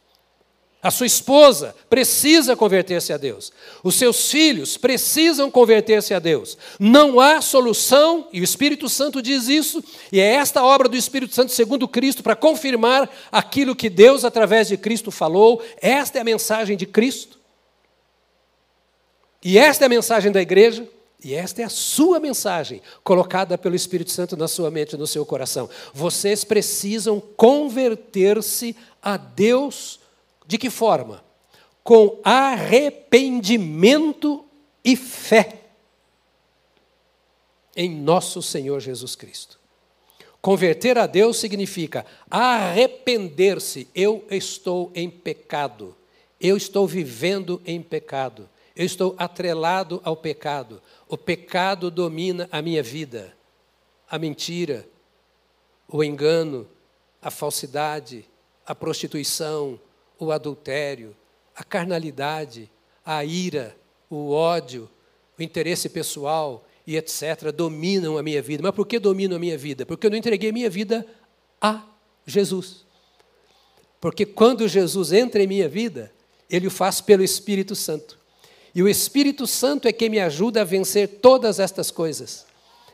[0.84, 3.52] A sua esposa precisa converter-se a Deus.
[3.84, 6.58] Os seus filhos precisam converter-se a Deus.
[6.80, 11.34] Não há solução, e o Espírito Santo diz isso, e é esta obra do Espírito
[11.34, 15.64] Santo, segundo Cristo, para confirmar aquilo que Deus, através de Cristo, falou.
[15.82, 17.41] Esta é a mensagem de Cristo.
[19.44, 20.88] E esta é a mensagem da igreja,
[21.24, 25.08] e esta é a sua mensagem, colocada pelo Espírito Santo na sua mente e no
[25.08, 25.70] seu coração.
[25.94, 30.00] Vocês precisam converter-se a Deus
[30.48, 31.24] de que forma?
[31.84, 34.46] Com arrependimento
[34.84, 35.60] e fé
[37.76, 39.60] em nosso Senhor Jesus Cristo.
[40.42, 43.88] Converter a Deus significa arrepender-se.
[43.94, 45.96] Eu estou em pecado.
[46.40, 48.50] Eu estou vivendo em pecado.
[48.82, 50.82] Eu estou atrelado ao pecado.
[51.08, 53.32] O pecado domina a minha vida.
[54.10, 54.90] A mentira,
[55.88, 56.68] o engano,
[57.22, 58.26] a falsidade,
[58.66, 59.80] a prostituição,
[60.18, 61.16] o adultério,
[61.56, 62.72] a carnalidade,
[63.06, 63.78] a ira,
[64.10, 64.90] o ódio,
[65.38, 67.52] o interesse pessoal e etc.
[67.56, 68.64] dominam a minha vida.
[68.64, 69.86] Mas por que dominam a minha vida?
[69.86, 71.06] Porque eu não entreguei a minha vida
[71.62, 71.86] a
[72.26, 72.84] Jesus.
[74.00, 76.12] Porque quando Jesus entra em minha vida,
[76.50, 78.20] ele o faz pelo Espírito Santo.
[78.74, 82.46] E o Espírito Santo é quem me ajuda a vencer todas estas coisas.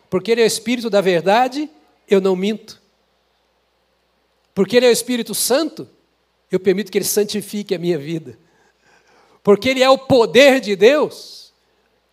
[0.09, 1.69] Porque Ele é o Espírito da verdade,
[2.09, 2.81] eu não minto.
[4.55, 5.87] Porque Ele é o Espírito Santo,
[6.51, 8.37] eu permito que Ele santifique a minha vida.
[9.43, 11.53] Porque Ele é o poder de Deus,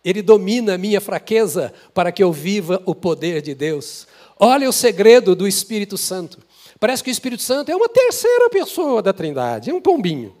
[0.03, 4.07] Ele domina a minha fraqueza para que eu viva o poder de Deus.
[4.39, 6.37] Olha o segredo do Espírito Santo.
[6.79, 10.35] Parece que o Espírito Santo é uma terceira pessoa da Trindade, é um pombinho.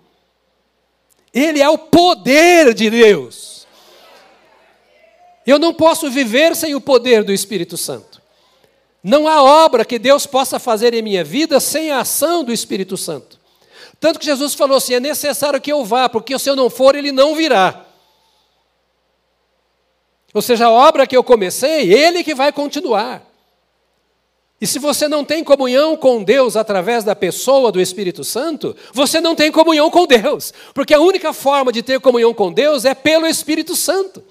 [1.35, 3.67] Ele é o poder de Deus.
[5.45, 8.21] Eu não posso viver sem o poder do Espírito Santo.
[9.03, 12.95] Não há obra que Deus possa fazer em minha vida sem a ação do Espírito
[12.95, 13.37] Santo.
[13.99, 16.95] Tanto que Jesus falou assim: é necessário que eu vá, porque se eu não for,
[16.95, 17.85] ele não virá.
[20.33, 23.21] Ou seja, a obra que eu comecei, ele que vai continuar.
[24.59, 29.19] E se você não tem comunhão com Deus através da pessoa do Espírito Santo, você
[29.19, 32.95] não tem comunhão com Deus, porque a única forma de ter comunhão com Deus é
[32.95, 34.23] pelo Espírito Santo.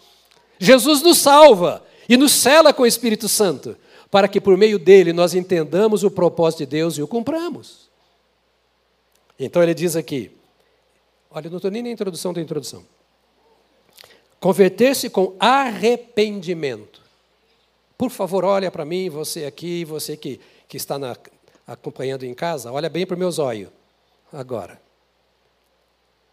[0.58, 3.76] Jesus nos salva e nos cela com o Espírito Santo,
[4.10, 7.90] para que por meio dele nós entendamos o propósito de Deus e o cumpramos.
[9.38, 10.30] Então ele diz aqui,
[11.30, 12.84] olha, não estou nem na introdução da introdução.
[14.40, 17.03] Converter-se com arrependimento.
[18.04, 20.38] Por favor, olha para mim, você aqui, você que,
[20.68, 21.16] que está na,
[21.66, 23.72] acompanhando em casa, olha bem para o meu zóio
[24.30, 24.78] agora.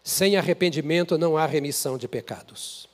[0.04, 2.86] Sem arrependimento não há remissão de pecados.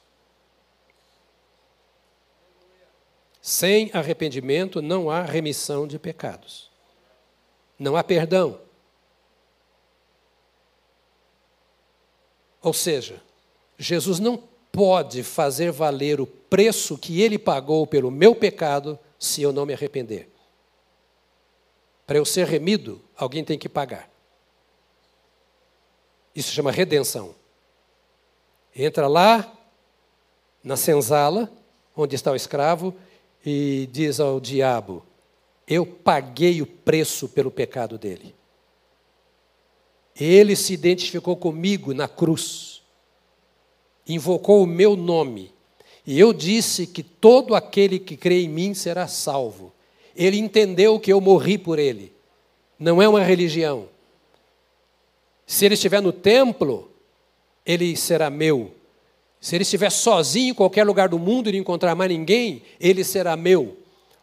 [3.42, 6.70] Sem arrependimento não há remissão de pecados.
[7.76, 8.60] Não há perdão.
[12.62, 13.20] Ou seja,
[13.76, 14.36] Jesus não
[14.70, 19.72] pode fazer valer o preço que ele pagou pelo meu pecado se eu não me
[19.72, 20.28] arrepender.
[22.06, 24.10] Para eu ser remido, alguém tem que pagar.
[26.34, 27.34] Isso chama redenção.
[28.74, 29.52] Entra lá
[30.62, 31.52] na senzala,
[31.96, 32.94] onde está o escravo,
[33.44, 35.04] e diz ao diabo:
[35.66, 38.34] Eu paguei o preço pelo pecado dele.
[40.18, 42.82] Ele se identificou comigo na cruz,
[44.06, 45.52] invocou o meu nome,
[46.10, 49.74] e eu disse que todo aquele que crê em mim será salvo.
[50.16, 52.14] Ele entendeu que eu morri por ele.
[52.78, 53.90] Não é uma religião.
[55.46, 56.90] Se ele estiver no templo,
[57.64, 58.70] ele será meu.
[59.38, 63.04] Se ele estiver sozinho em qualquer lugar do mundo e não encontrar mais ninguém, ele
[63.04, 63.76] será meu.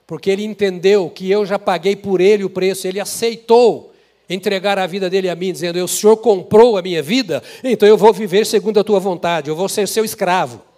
[0.08, 3.94] Porque ele entendeu que eu já paguei por ele o preço, ele aceitou
[4.28, 7.96] entregar a vida dele a mim, dizendo: O Senhor comprou a minha vida, então eu
[7.96, 10.74] vou viver segundo a tua vontade, eu vou ser seu escravo.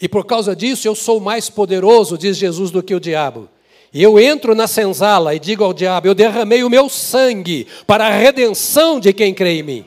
[0.00, 3.48] E por causa disso eu sou mais poderoso, diz Jesus, do que o diabo.
[3.92, 8.06] E eu entro na senzala e digo ao diabo: Eu derramei o meu sangue para
[8.06, 9.86] a redenção de quem crê em mim.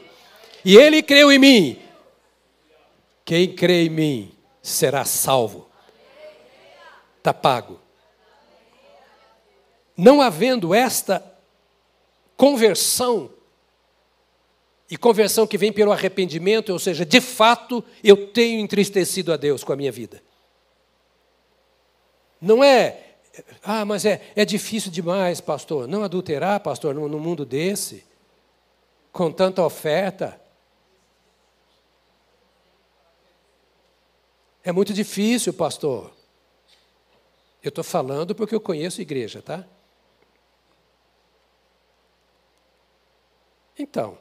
[0.63, 1.79] E ele creu em mim.
[3.25, 4.31] Quem crê em mim
[4.61, 5.67] será salvo.
[7.17, 7.81] Está pago.
[9.97, 11.23] Não havendo esta
[12.37, 13.29] conversão,
[14.89, 19.63] e conversão que vem pelo arrependimento, ou seja, de fato eu tenho entristecido a Deus
[19.63, 20.21] com a minha vida.
[22.39, 23.15] Não é,
[23.63, 25.87] ah, mas é, é difícil demais, pastor.
[25.87, 28.05] Não adulterar, pastor, no, no mundo desse,
[29.11, 30.39] com tanta oferta.
[34.63, 36.13] É muito difícil, pastor.
[37.63, 39.65] Eu estou falando porque eu conheço igreja, tá?
[43.77, 44.17] Então,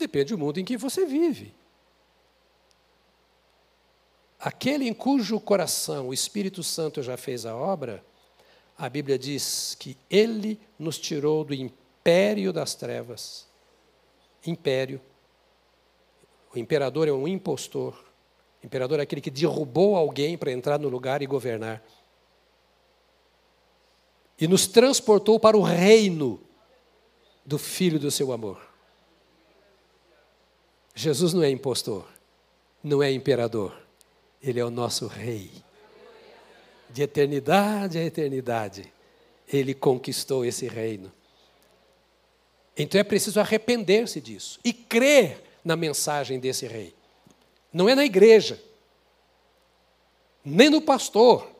[0.00, 1.54] depende do mundo em que você vive.
[4.40, 8.02] Aquele em cujo coração o Espírito Santo já fez a obra,
[8.76, 13.46] a Bíblia diz que ele nos tirou do império das trevas.
[14.46, 14.98] Império.
[16.54, 17.92] O imperador é um impostor.
[18.62, 21.82] O imperador é aquele que derrubou alguém para entrar no lugar e governar.
[24.40, 26.40] E nos transportou para o reino
[27.44, 28.69] do Filho do seu amor.
[31.00, 32.06] Jesus não é impostor,
[32.84, 33.74] não é imperador,
[34.42, 35.50] ele é o nosso rei.
[36.90, 38.92] De eternidade a eternidade,
[39.50, 41.10] ele conquistou esse reino.
[42.76, 46.94] Então é preciso arrepender-se disso e crer na mensagem desse rei.
[47.72, 48.62] Não é na igreja,
[50.44, 51.50] nem no pastor,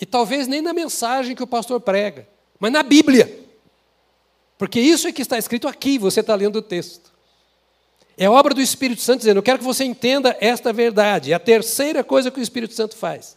[0.00, 2.28] e talvez nem na mensagem que o pastor prega,
[2.58, 3.46] mas na Bíblia.
[4.58, 7.11] Porque isso é que está escrito aqui, você está lendo o texto.
[8.16, 11.32] É obra do Espírito Santo dizendo: Eu quero que você entenda esta verdade.
[11.32, 13.36] É a terceira coisa que o Espírito Santo faz.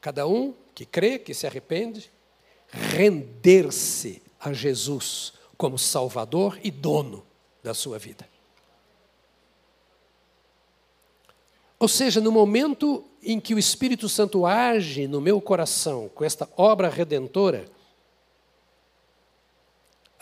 [0.00, 2.10] Cada um que crê, que se arrepende,
[2.68, 7.24] render-se a Jesus como Salvador e dono
[7.62, 8.28] da sua vida.
[11.78, 16.48] Ou seja, no momento em que o Espírito Santo age no meu coração com esta
[16.56, 17.64] obra redentora,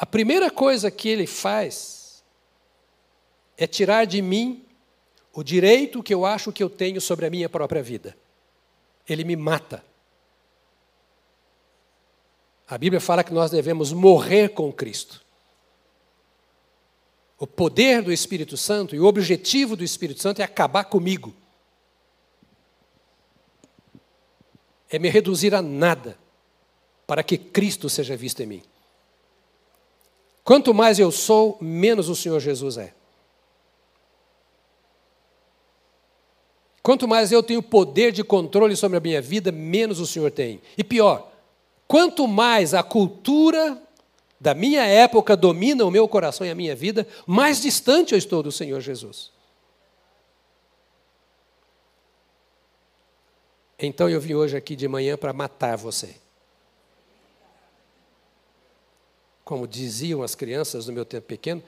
[0.01, 2.25] a primeira coisa que ele faz
[3.57, 4.65] é tirar de mim
[5.35, 8.17] o direito que eu acho que eu tenho sobre a minha própria vida.
[9.07, 9.85] Ele me mata.
[12.67, 15.21] A Bíblia fala que nós devemos morrer com Cristo.
[17.39, 21.35] O poder do Espírito Santo e o objetivo do Espírito Santo é acabar comigo.
[24.91, 26.19] é me reduzir a nada
[27.07, 28.63] para que Cristo seja visto em mim.
[30.51, 32.93] Quanto mais eu sou, menos o Senhor Jesus é.
[36.83, 40.61] Quanto mais eu tenho poder de controle sobre a minha vida, menos o Senhor tem.
[40.77, 41.31] E pior,
[41.87, 43.81] quanto mais a cultura
[44.41, 48.43] da minha época domina o meu coração e a minha vida, mais distante eu estou
[48.43, 49.31] do Senhor Jesus.
[53.79, 56.17] Então eu vim hoje aqui de manhã para matar você.
[59.51, 61.61] Como diziam as crianças no meu tempo pequeno,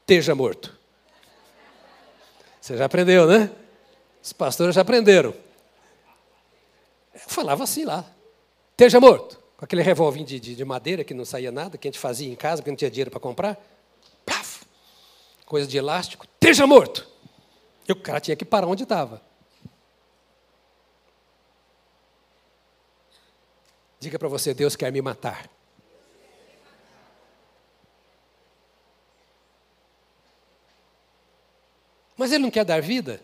[0.00, 0.76] esteja morto.
[2.60, 3.48] Você já aprendeu, né?
[4.20, 5.32] Os pastores já aprenderam.
[7.14, 8.04] Eu falava assim lá:
[8.72, 9.40] esteja morto.
[9.56, 12.28] Com aquele revolvinho de, de, de, madeira que não saía nada, que a gente fazia
[12.28, 13.56] em casa, porque não tinha dinheiro para comprar.
[14.26, 14.66] Paf!
[15.46, 17.06] Coisa de elástico, esteja morto.
[17.88, 19.22] E o cara tinha que parar onde estava.
[24.00, 25.53] Diga para você, Deus quer me matar.
[32.16, 33.20] Mas Ele não quer dar vida?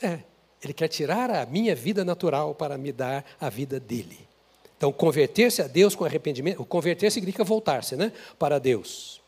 [0.00, 0.20] É,
[0.62, 4.28] Ele quer tirar a minha vida natural para me dar a vida dele.
[4.76, 8.12] Então, converter-se a Deus com arrependimento, converter significa voltar-se, né?
[8.38, 9.20] Para Deus.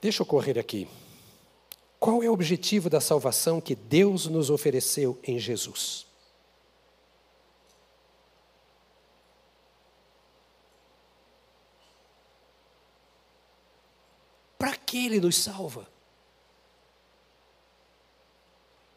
[0.00, 0.86] Deixa eu correr aqui.
[1.98, 6.06] Qual é o objetivo da salvação que Deus nos ofereceu em Jesus?
[14.58, 15.93] Para que Ele nos salva?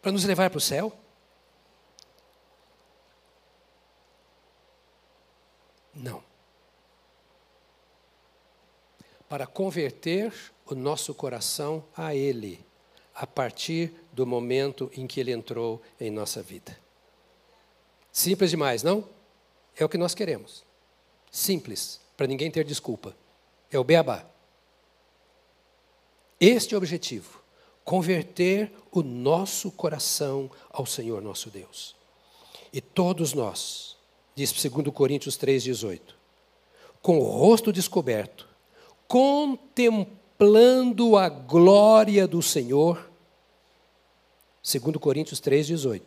[0.01, 0.93] Para nos levar para o céu?
[5.93, 6.23] Não.
[9.27, 10.33] Para converter
[10.65, 12.63] o nosso coração a Ele,
[13.13, 16.77] a partir do momento em que Ele entrou em nossa vida.
[18.11, 19.07] Simples demais, não?
[19.75, 20.63] É o que nós queremos.
[21.31, 23.15] Simples, para ninguém ter desculpa.
[23.71, 24.25] É o beabá.
[26.39, 27.41] Este é objetivo:
[27.87, 31.95] converter o nosso coração ao Senhor nosso Deus.
[32.73, 33.95] E todos nós,
[34.35, 36.01] diz 2 Coríntios 3,18,
[37.01, 38.45] com o rosto descoberto,
[39.07, 43.09] contemplando a glória do Senhor,
[44.61, 46.01] 2 Coríntios 3,18,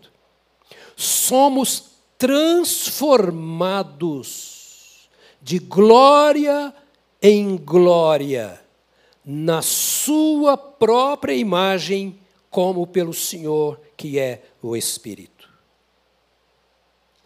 [0.94, 5.08] somos transformados
[5.40, 6.74] de glória
[7.22, 8.60] em glória
[9.24, 12.18] na sua própria imagem,
[12.50, 15.48] como pelo Senhor, que é o Espírito.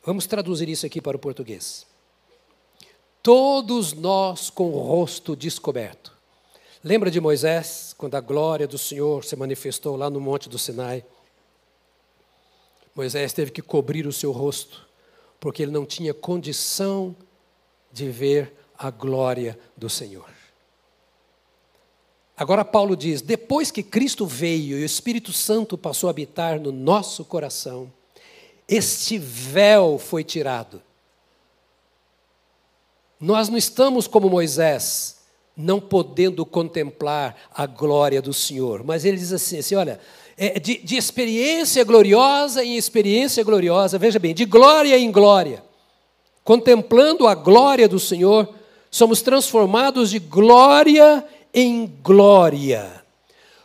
[0.05, 1.87] Vamos traduzir isso aqui para o português.
[3.23, 6.13] Todos nós com o rosto descoberto.
[6.83, 11.03] Lembra de Moisés, quando a glória do Senhor se manifestou lá no Monte do Sinai?
[12.95, 14.87] Moisés teve que cobrir o seu rosto,
[15.41, 17.17] porque ele não tinha condição
[17.91, 20.29] de ver a glória do Senhor.
[22.37, 26.73] Agora, Paulo diz: depois que Cristo veio e o Espírito Santo passou a habitar no
[26.73, 27.93] nosso coração,
[28.69, 30.83] este véu foi tirado.
[33.21, 35.19] Nós não estamos como Moisés,
[35.57, 40.01] não podendo contemplar a glória do Senhor, mas ele diz assim: assim olha,
[40.37, 45.63] é de, de experiência gloriosa em experiência gloriosa, veja bem, de glória em glória,
[46.43, 48.53] contemplando a glória do Senhor,
[48.91, 51.25] somos transformados de glória
[51.55, 53.05] em glória.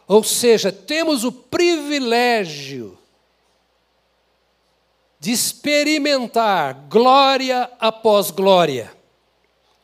[0.08, 2.98] Ou seja, temos o privilégio
[5.20, 8.92] de experimentar glória após glória.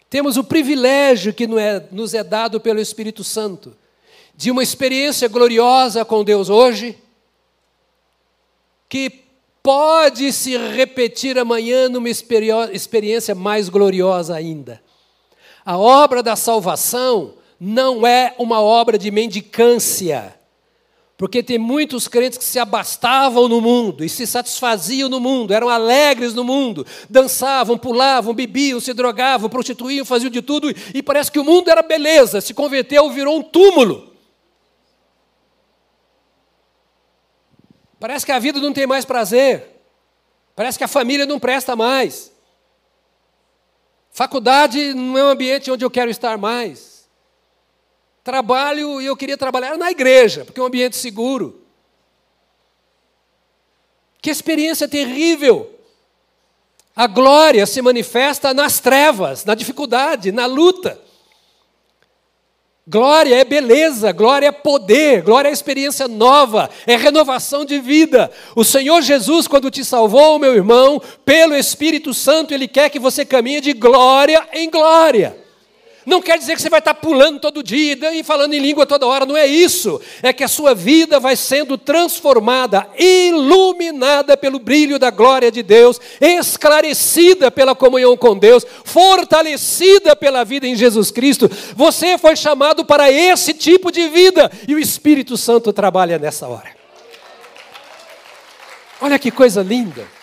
[0.09, 3.75] Temos o privilégio que é, nos é dado pelo Espírito Santo
[4.37, 6.97] de uma experiência gloriosa com Deus hoje,
[8.89, 9.23] que
[9.63, 14.81] pode se repetir amanhã numa experiência mais gloriosa ainda.
[15.65, 20.35] A obra da salvação não é uma obra de mendicância.
[21.17, 25.69] Porque tem muitos crentes que se abastavam no mundo e se satisfaziam no mundo, eram
[25.69, 31.39] alegres no mundo, dançavam, pulavam, bebiam, se drogavam, prostituíam, faziam de tudo, e parece que
[31.39, 34.13] o mundo era beleza, se converteu, virou um túmulo.
[37.97, 39.81] Parece que a vida não tem mais prazer,
[40.53, 42.29] parece que a família não presta mais.
[44.11, 46.94] Faculdade não é um ambiente onde eu quero estar mais.
[48.25, 51.61] Trabalho e eu queria trabalhar na igreja, porque é um ambiente seguro.
[54.19, 55.71] Que experiência terrível!
[56.95, 60.99] A glória se manifesta nas trevas, na dificuldade, na luta.
[62.87, 68.31] Glória é beleza, glória é poder, glória é experiência nova, é renovação de vida.
[68.55, 73.23] O Senhor Jesus, quando te salvou, meu irmão, pelo Espírito Santo, Ele quer que você
[73.23, 75.44] caminhe de glória em glória.
[76.05, 79.07] Não quer dizer que você vai estar pulando todo dia e falando em língua toda
[79.07, 79.99] hora, não é isso.
[80.21, 85.99] É que a sua vida vai sendo transformada, iluminada pelo brilho da glória de Deus,
[86.21, 91.49] esclarecida pela comunhão com Deus, fortalecida pela vida em Jesus Cristo.
[91.75, 96.75] Você foi chamado para esse tipo de vida e o Espírito Santo trabalha nessa hora.
[99.01, 100.14] Olha que coisa linda.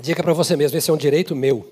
[0.00, 1.70] Diga para você mesmo: esse é um direito meu.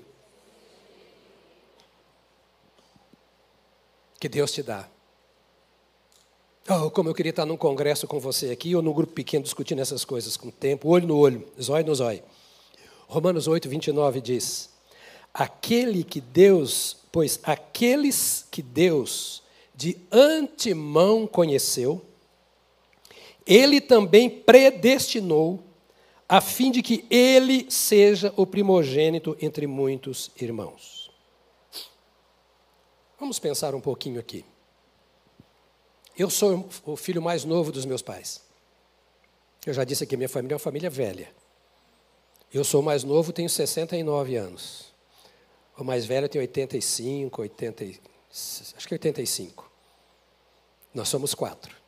[4.19, 4.87] Que Deus te dá.
[6.69, 9.81] Oh, como eu queria estar num congresso com você aqui, ou num grupo pequeno discutindo
[9.81, 12.21] essas coisas com tempo, olho no olho, zóio no zóio.
[13.07, 14.69] Romanos 8, 29 diz:
[15.33, 19.41] Aquele que Deus, pois aqueles que Deus
[19.73, 22.05] de antemão conheceu,
[23.47, 25.63] ele também predestinou
[26.31, 31.09] a fim de que ele seja o primogênito entre muitos irmãos.
[33.19, 34.45] Vamos pensar um pouquinho aqui.
[36.15, 38.43] Eu sou o filho mais novo dos meus pais.
[39.65, 41.33] Eu já disse que minha família é uma família velha.
[42.53, 44.93] Eu sou mais novo, tenho 69 anos.
[45.75, 47.85] O mais velho tem 85, 80,
[48.77, 49.71] acho que 85.
[50.93, 51.78] Nós somos quatro.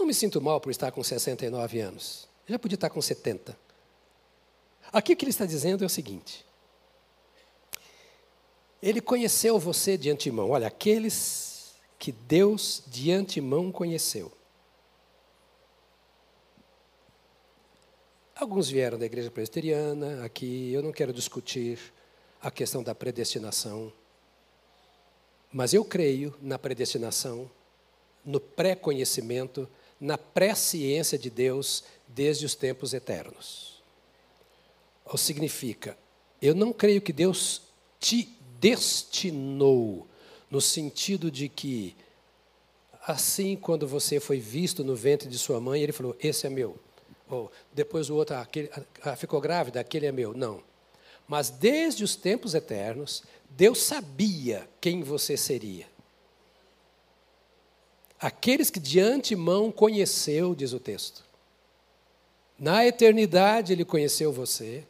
[0.00, 2.26] Não me sinto mal por estar com 69 anos.
[2.48, 3.54] Eu já podia estar com 70.
[4.90, 6.42] Aqui o que ele está dizendo é o seguinte:
[8.82, 10.48] Ele conheceu você de antemão.
[10.48, 14.32] Olha, aqueles que Deus de antemão conheceu.
[18.34, 21.78] Alguns vieram da igreja presbiteriana, aqui eu não quero discutir
[22.40, 23.92] a questão da predestinação,
[25.52, 27.50] mas eu creio na predestinação,
[28.24, 29.68] no pré-conhecimento
[30.00, 33.82] na presciência de Deus desde os tempos eternos.
[35.04, 35.96] Ou significa,
[36.40, 37.62] eu não creio que Deus
[37.98, 38.28] te
[38.58, 40.06] destinou,
[40.50, 41.94] no sentido de que,
[43.06, 46.78] assim, quando você foi visto no ventre de sua mãe, ele falou: Esse é meu.
[47.28, 48.70] Ou depois o outro, aquele,
[49.02, 50.34] ah, ficou grávida, aquele é meu.
[50.34, 50.62] Não.
[51.28, 55.86] Mas desde os tempos eternos, Deus sabia quem você seria.
[58.20, 61.24] Aqueles que de antemão conheceu, diz o texto.
[62.58, 64.84] Na eternidade ele conheceu você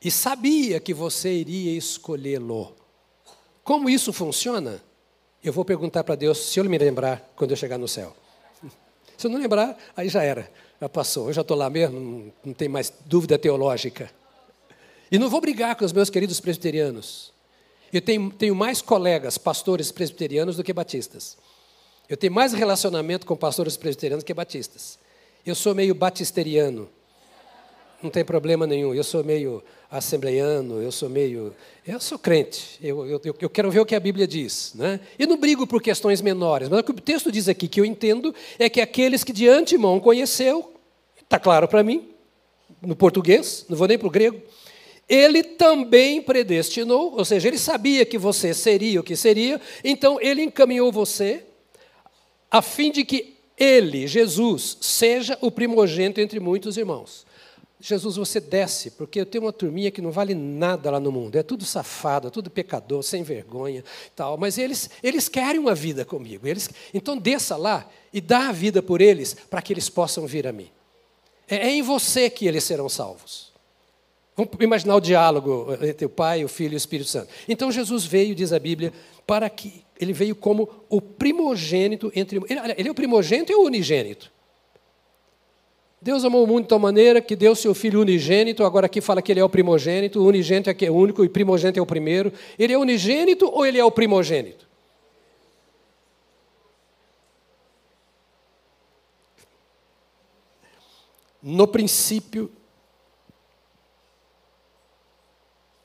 [0.00, 2.74] e sabia que você iria escolhê-lo.
[3.62, 4.82] Como isso funciona?
[5.44, 8.16] Eu vou perguntar para Deus se eu me lembrar quando eu chegar no céu.
[9.18, 10.50] Se eu não lembrar, aí já era,
[10.80, 11.28] já passou.
[11.28, 14.10] Eu já estou lá mesmo, não, tem mais dúvida teológica.
[15.10, 17.32] E não vou brigar com os meus queridos presbiterianos.
[17.92, 21.36] Eu tenho, tenho mais colegas, pastores presbiterianos, do que batistas.
[22.08, 24.98] Eu tenho mais relacionamento com pastores presbiterianos que batistas.
[25.44, 26.88] Eu sou meio batisteriano.
[28.02, 28.94] Não tem problema nenhum.
[28.94, 31.54] Eu sou meio assembleiano, eu sou meio.
[31.86, 32.78] Eu sou crente.
[32.82, 34.72] Eu, eu, eu quero ver o que a Bíblia diz.
[34.74, 34.98] Né?
[35.18, 36.68] E não brigo por questões menores.
[36.68, 39.48] Mas o que o texto diz aqui, que eu entendo, é que aqueles que de
[39.48, 40.72] antemão conheceu,
[41.20, 42.08] está claro para mim,
[42.80, 44.40] no português, não vou nem para o grego,
[45.08, 50.42] ele também predestinou, ou seja, ele sabia que você seria o que seria, então ele
[50.42, 51.44] encaminhou você,
[52.50, 57.26] a fim de que ele, Jesus, seja o primogênito entre muitos irmãos.
[57.84, 61.34] Jesus, você desce, porque eu tenho uma turminha que não vale nada lá no mundo,
[61.36, 63.84] é tudo safado, é tudo pecador, sem vergonha,
[64.14, 64.38] tal.
[64.38, 66.46] Mas eles, eles querem uma vida comigo.
[66.46, 70.46] Eles, então desça lá e dá a vida por eles, para que eles possam vir
[70.46, 70.70] a mim.
[71.48, 73.51] É, é em você que eles serão salvos.
[74.34, 77.28] Vamos imaginar o diálogo entre o Pai, o Filho e o Espírito Santo.
[77.46, 78.92] Então Jesus veio, diz a Bíblia,
[79.26, 82.38] para que ele veio como o primogênito entre.
[82.38, 84.32] Ele, ele é o primogênito e o unigênito.
[86.00, 89.22] Deus amou o mundo de tal maneira que deu seu filho unigênito, agora aqui fala
[89.22, 91.86] que ele é o primogênito, o unigênito é que é único e primogênito é o
[91.86, 92.32] primeiro.
[92.58, 94.66] Ele é unigênito ou ele é o primogênito?
[101.40, 102.50] No princípio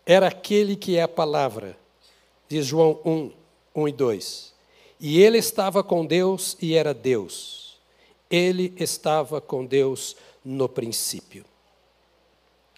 [0.08, 1.78] era aquele que é a palavra,
[2.48, 3.32] diz João 1,
[3.76, 4.54] 1 e 2.
[5.02, 7.78] E ele estava com Deus e era Deus.
[8.30, 11.44] Ele estava com Deus no princípio.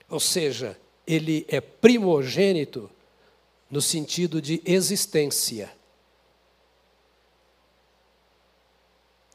[0.09, 0.75] Ou seja,
[1.05, 2.89] ele é primogênito
[3.69, 5.71] no sentido de existência.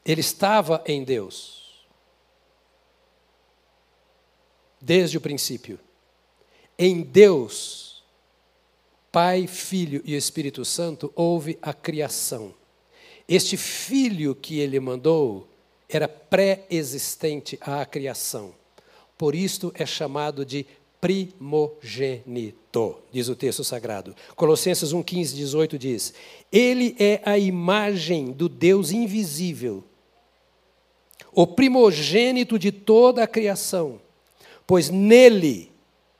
[0.05, 1.87] Ele estava em Deus
[4.81, 5.79] desde o princípio.
[6.77, 7.85] Em Deus
[9.15, 12.53] Pai, Filho e Espírito Santo, houve a criação.
[13.29, 15.47] Este filho que ele mandou
[15.87, 18.53] era pré-existente à criação.
[19.17, 20.65] Por isto é chamado de
[20.99, 22.17] primogênito,
[23.09, 24.13] diz o texto sagrado.
[24.35, 26.13] Colossenses 1, 15, 18 diz:
[26.51, 29.81] Ele é a imagem do Deus invisível,
[31.31, 34.01] o primogênito de toda a criação,
[34.67, 35.71] pois nele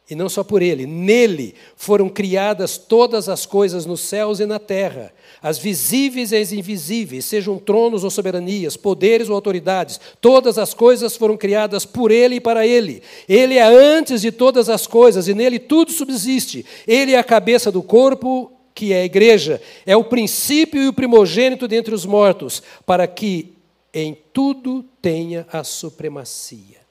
[0.09, 4.59] e não só por ele, nele foram criadas todas as coisas nos céus e na
[4.59, 10.73] terra, as visíveis e as invisíveis, sejam tronos ou soberanias, poderes ou autoridades, todas as
[10.75, 13.01] coisas foram criadas por ele e para ele.
[13.27, 16.65] Ele é antes de todas as coisas e nele tudo subsiste.
[16.87, 20.93] Ele é a cabeça do corpo, que é a igreja, é o princípio e o
[20.93, 23.53] primogênito dentre os mortos, para que
[23.93, 26.84] em tudo tenha a supremacia.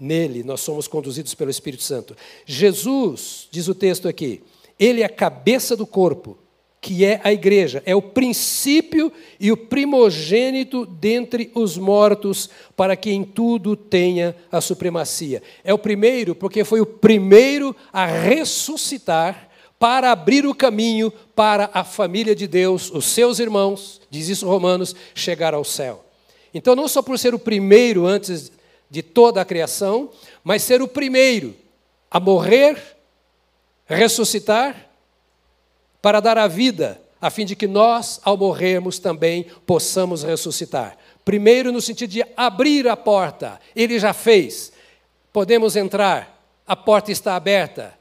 [0.00, 2.16] Nele nós somos conduzidos pelo Espírito Santo.
[2.46, 4.42] Jesus, diz o texto aqui,
[4.78, 6.38] ele é a cabeça do corpo,
[6.80, 13.10] que é a igreja, é o princípio e o primogênito dentre os mortos, para que
[13.10, 15.42] em tudo tenha a supremacia.
[15.62, 21.84] É o primeiro, porque foi o primeiro a ressuscitar para abrir o caminho para a
[21.84, 26.04] família de Deus, os seus irmãos, diz isso Romanos, chegar ao céu.
[26.54, 28.50] Então, não só por ser o primeiro antes
[28.90, 30.10] de toda a criação,
[30.42, 31.54] mas ser o primeiro
[32.10, 32.76] a morrer,
[33.86, 34.88] ressuscitar,
[36.02, 40.96] para dar a vida, a fim de que nós, ao morrermos, também possamos ressuscitar.
[41.24, 44.72] Primeiro, no sentido de abrir a porta, ele já fez.
[45.32, 47.96] Podemos entrar, a porta está aberta.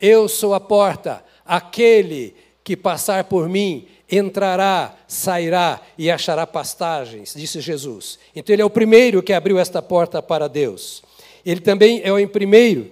[0.00, 7.60] Eu sou a porta, aquele que passar por mim entrará, sairá e achará pastagens, disse
[7.60, 8.18] Jesus.
[8.34, 11.02] Então ele é o primeiro que abriu esta porta para Deus.
[11.44, 12.90] Ele também é o primeiro,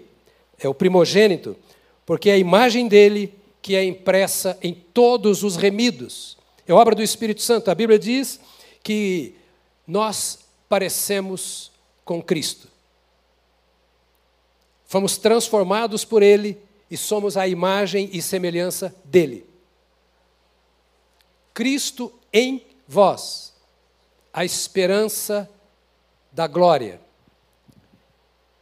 [0.58, 1.56] é o primogênito,
[2.04, 6.36] porque é a imagem dele que é impressa em todos os remidos.
[6.66, 7.70] É obra do Espírito Santo.
[7.70, 8.40] A Bíblia diz
[8.82, 9.34] que
[9.86, 11.70] nós parecemos
[12.04, 12.68] com Cristo.
[14.86, 16.58] Fomos transformados por ele
[16.90, 19.46] e somos a imagem e semelhança dele.
[21.54, 23.54] Cristo em vós,
[24.32, 25.48] a esperança
[26.32, 27.00] da glória.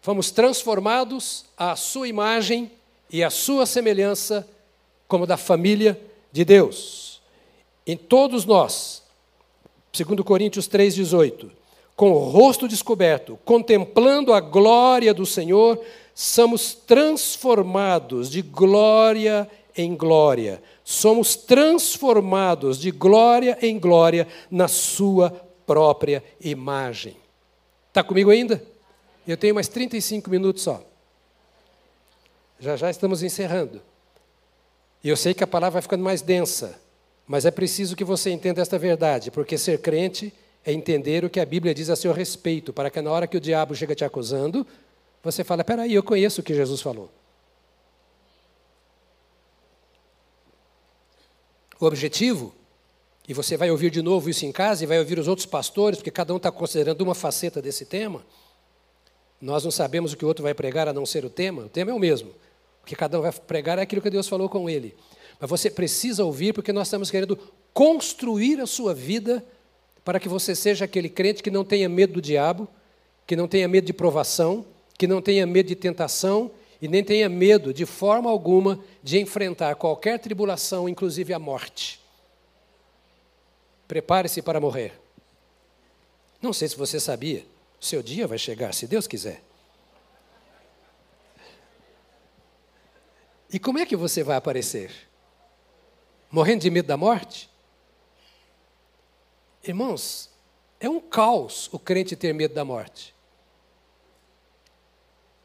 [0.02, 2.70] Fomos transformados à sua imagem
[3.10, 4.46] e à sua semelhança,
[5.08, 5.98] como da família
[6.30, 7.22] de Deus.
[7.86, 9.02] Em todos nós,
[9.92, 11.50] segundo Coríntios 3:18,
[11.96, 15.82] com o rosto descoberto, contemplando a glória do Senhor,
[16.14, 19.61] somos transformados de glória em
[19.96, 25.30] glória, somos transformados de glória em glória na Sua
[25.66, 27.16] própria imagem.
[27.88, 28.62] Está comigo ainda?
[29.26, 30.82] Eu tenho mais 35 minutos só.
[32.58, 33.80] Já já estamos encerrando.
[35.02, 36.78] E eu sei que a palavra vai ficando mais densa,
[37.26, 40.32] mas é preciso que você entenda esta verdade, porque ser crente
[40.64, 43.36] é entender o que a Bíblia diz a seu respeito, para que na hora que
[43.36, 44.66] o diabo chega te acusando,
[45.22, 47.10] você fala: peraí, eu conheço o que Jesus falou.
[51.82, 52.54] O objetivo,
[53.28, 55.98] e você vai ouvir de novo isso em casa e vai ouvir os outros pastores,
[55.98, 58.24] porque cada um está considerando uma faceta desse tema.
[59.40, 61.68] Nós não sabemos o que o outro vai pregar a não ser o tema, o
[61.68, 62.30] tema é o mesmo.
[62.84, 64.94] O que cada um vai pregar é aquilo que Deus falou com ele.
[65.40, 67.36] Mas você precisa ouvir, porque nós estamos querendo
[67.74, 69.44] construir a sua vida
[70.04, 72.68] para que você seja aquele crente que não tenha medo do diabo,
[73.26, 74.64] que não tenha medo de provação,
[74.96, 76.48] que não tenha medo de tentação
[76.82, 82.00] e nem tenha medo, de forma alguma, de enfrentar qualquer tribulação, inclusive a morte.
[83.86, 85.00] Prepare-se para morrer.
[86.40, 87.46] Não sei se você sabia,
[87.80, 89.40] seu dia vai chegar, se Deus quiser.
[93.52, 94.90] E como é que você vai aparecer?
[96.32, 97.48] Morrendo de medo da morte?
[99.62, 100.28] Irmãos,
[100.80, 103.14] é um caos o crente ter medo da morte.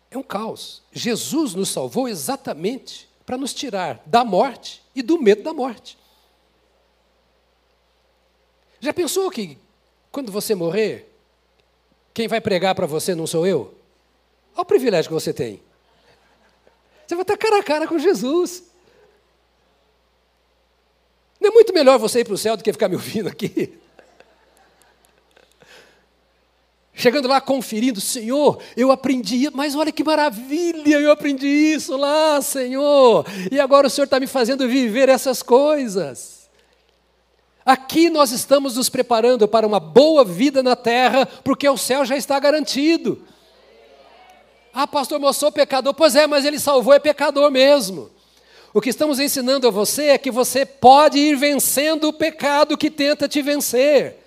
[0.09, 0.81] É um caos.
[0.91, 5.97] Jesus nos salvou exatamente para nos tirar da morte e do medo da morte.
[8.79, 9.57] Já pensou que
[10.11, 11.11] quando você morrer,
[12.13, 13.75] quem vai pregar para você não sou eu?
[14.53, 15.61] Olha o privilégio que você tem.
[17.05, 18.63] Você vai estar cara a cara com Jesus.
[21.39, 23.77] Não é muito melhor você ir para o céu do que ficar me ouvindo aqui?
[26.99, 33.23] Chegando lá, conferindo, Senhor, eu aprendi, mas olha que maravilha, eu aprendi isso lá, Senhor,
[33.51, 36.49] e agora o Senhor está me fazendo viver essas coisas.
[37.63, 42.17] Aqui nós estamos nos preparando para uma boa vida na terra, porque o céu já
[42.17, 43.21] está garantido.
[44.73, 45.93] Ah, pastor, eu sou pecador.
[45.93, 48.09] Pois é, mas ele salvou, é pecador mesmo.
[48.73, 52.89] O que estamos ensinando a você é que você pode ir vencendo o pecado que
[52.89, 54.26] tenta te vencer.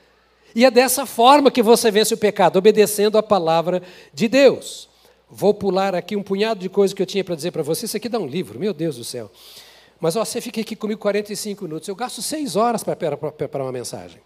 [0.54, 3.82] E é dessa forma que você vence o pecado, obedecendo a palavra
[4.12, 4.88] de Deus.
[5.28, 7.86] Vou pular aqui um punhado de coisas que eu tinha para dizer para você.
[7.86, 9.30] Isso aqui dá um livro, meu Deus do céu.
[10.00, 11.88] Mas ó, você fica aqui comigo 45 minutos.
[11.88, 14.20] Eu gasto seis horas para preparar uma mensagem.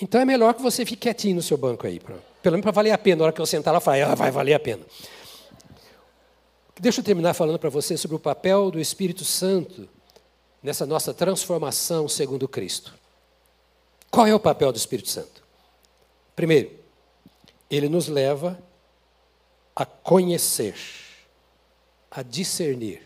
[0.00, 1.98] Então é melhor que você fique quietinho no seu banco aí.
[1.98, 3.16] Pra, pelo menos para valer a pena.
[3.16, 4.82] Na hora que eu sentar lá, falar, ah, vai valer a pena.
[6.78, 9.88] Deixa eu terminar falando para você sobre o papel do Espírito Santo
[10.62, 12.94] nessa nossa transformação segundo Cristo.
[14.10, 15.39] Qual é o papel do Espírito Santo?
[16.40, 16.70] Primeiro,
[17.70, 18.58] ele nos leva
[19.76, 20.74] a conhecer,
[22.10, 23.02] a discernir.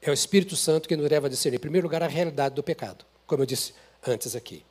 [0.00, 2.62] É o Espírito Santo que nos leva a discernir, em primeiro lugar, a realidade do
[2.62, 3.74] pecado, como eu disse
[4.06, 4.64] antes aqui.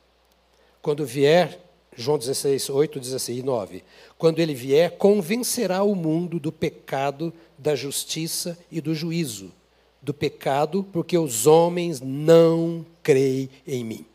[0.80, 1.60] Quando vier,
[1.94, 3.84] João 16, 8, 16 e 9,
[4.16, 9.52] quando ele vier, convencerá o mundo do pecado, da justiça e do juízo.
[10.00, 14.06] Do pecado, porque os homens não creem em mim.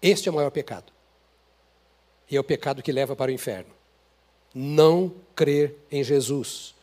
[0.00, 0.90] Este é o maior pecado.
[2.32, 3.70] E é o pecado que leva para o inferno.
[4.54, 6.74] Não crer em Jesus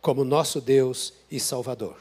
[0.00, 1.96] como nosso Deus e Salvador.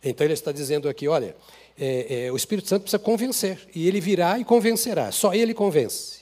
[0.00, 1.34] Então ele está dizendo aqui: olha,
[1.76, 6.20] é, é, o Espírito Santo precisa convencer, e ele virá e convencerá, só ele convence.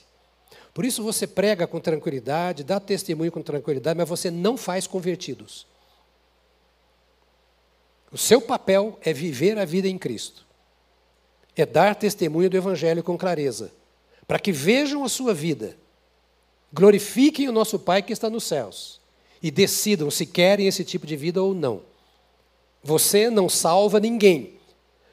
[0.73, 5.67] Por isso você prega com tranquilidade, dá testemunho com tranquilidade, mas você não faz convertidos.
[8.11, 10.49] O seu papel é viver a vida em Cristo
[11.55, 13.71] é dar testemunho do Evangelho com clareza,
[14.27, 15.77] para que vejam a sua vida,
[16.71, 18.99] glorifiquem o nosso Pai que está nos céus
[19.41, 21.81] e decidam se querem esse tipo de vida ou não.
[22.83, 24.53] Você não salva ninguém,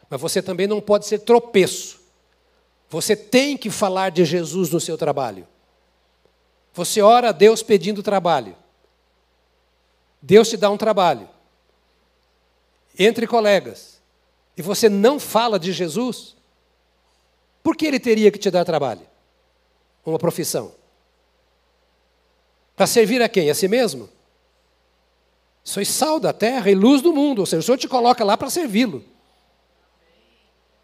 [0.09, 1.99] mas você também não pode ser tropeço.
[2.89, 5.47] Você tem que falar de Jesus no seu trabalho.
[6.73, 8.57] Você ora a Deus pedindo trabalho.
[10.23, 11.29] Deus te dá um trabalho.
[12.99, 13.98] Entre colegas
[14.59, 16.35] e você não fala de Jesus,
[17.63, 19.03] por que ele teria que te dar trabalho?
[20.05, 20.73] Uma profissão?
[22.75, 23.49] Para servir a quem?
[23.51, 24.09] A si mesmo?
[25.63, 28.37] Sois sal da terra e luz do mundo, ou seja, o Senhor te coloca lá
[28.37, 29.05] para servi-lo.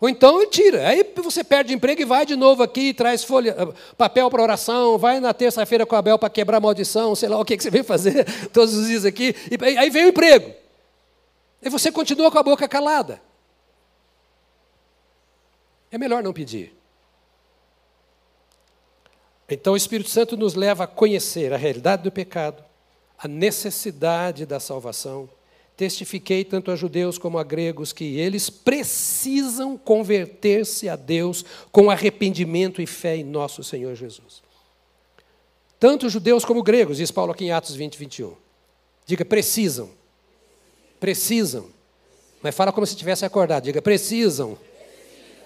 [0.01, 0.87] Ou então ele tira.
[0.87, 3.57] Aí você perde emprego e vai de novo aqui, traz folha,
[3.99, 7.45] papel para oração, vai na terça-feira com a Bel para quebrar maldição, sei lá o
[7.45, 9.35] que, que você vem fazer todos os dias aqui.
[9.51, 10.53] E aí vem o emprego.
[11.61, 13.21] E você continua com a boca calada.
[15.95, 16.75] É melhor não pedir.
[19.49, 22.65] Então o Espírito Santo nos leva a conhecer a realidade do pecado,
[23.17, 25.31] a necessidade da salvação.
[25.77, 32.83] Testifiquei tanto a judeus como a gregos que eles precisam converter-se a Deus com arrependimento
[32.83, 34.43] e fé em nosso Senhor Jesus.
[35.79, 38.35] Tanto judeus como gregos, diz Paulo aqui em Atos 20, 21.
[39.07, 39.91] Diga, precisam.
[40.99, 41.69] Precisam.
[42.43, 43.63] Mas fala como se tivesse acordado.
[43.63, 44.59] Diga, precisam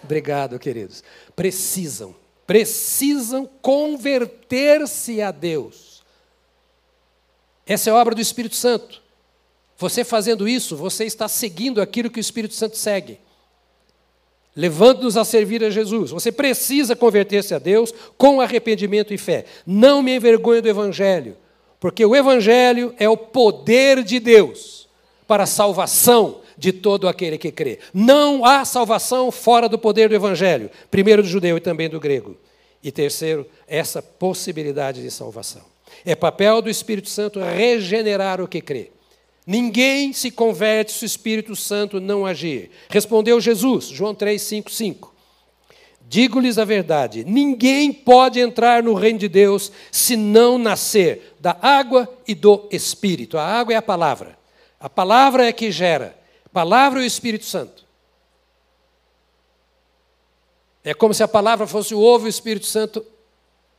[0.03, 1.03] Obrigado, queridos.
[1.35, 2.15] Precisam,
[2.47, 6.03] precisam converter-se a Deus.
[7.67, 9.03] Essa é a obra do Espírito Santo.
[9.77, 13.21] Você fazendo isso, você está seguindo aquilo que o Espírito Santo segue,
[14.57, 16.11] levando-nos a servir a Jesus.
[16.11, 19.45] Você precisa converter-se a Deus com arrependimento e fé.
[19.65, 21.37] Não me envergonhe do Evangelho,
[21.79, 24.89] porque o Evangelho é o poder de Deus
[25.29, 27.79] para a salvação de todo aquele que crê.
[27.95, 32.37] Não há salvação fora do poder do Evangelho, primeiro do judeu e também do grego.
[32.83, 35.63] E terceiro, essa possibilidade de salvação.
[36.05, 38.91] É papel do Espírito Santo regenerar o que crê.
[39.47, 42.71] Ninguém se converte se o Espírito Santo não agir.
[42.91, 45.15] Respondeu Jesus, João 3, 5, 5.
[46.07, 52.09] Digo-lhes a verdade: ninguém pode entrar no reino de Deus se não nascer da água
[52.27, 53.39] e do Espírito.
[53.39, 54.39] A água é a palavra.
[54.81, 56.18] A palavra é que gera
[56.59, 57.85] palavra e o Espírito Santo.
[60.83, 63.07] É como se a palavra fosse o ovo e o Espírito Santo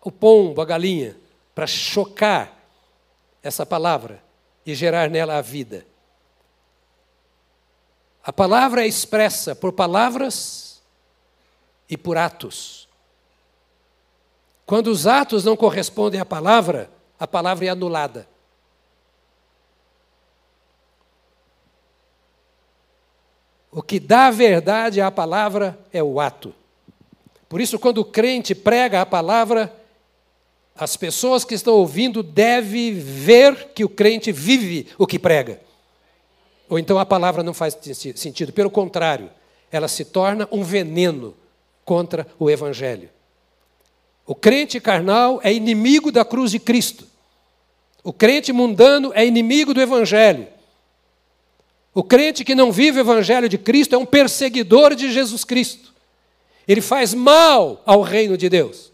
[0.01, 1.17] o pombo, a galinha,
[1.53, 2.57] para chocar
[3.43, 4.23] essa palavra
[4.65, 5.85] e gerar nela a vida.
[8.23, 10.81] A palavra é expressa por palavras
[11.89, 12.87] e por atos.
[14.65, 18.25] Quando os atos não correspondem à palavra, a palavra é anulada.
[23.71, 26.53] O que dá verdade à palavra é o ato.
[27.47, 29.73] Por isso, quando o crente prega a palavra,
[30.75, 35.59] as pessoas que estão ouvindo devem ver que o crente vive o que prega.
[36.69, 37.77] Ou então a palavra não faz
[38.15, 38.53] sentido.
[38.53, 39.29] Pelo contrário,
[39.71, 41.35] ela se torna um veneno
[41.83, 43.09] contra o Evangelho.
[44.25, 47.07] O crente carnal é inimigo da cruz de Cristo.
[48.03, 50.47] O crente mundano é inimigo do Evangelho.
[51.99, 55.93] O crente que não vive o Evangelho de Cristo é um perseguidor de Jesus Cristo.
[56.65, 58.89] Ele faz mal ao reino de Deus.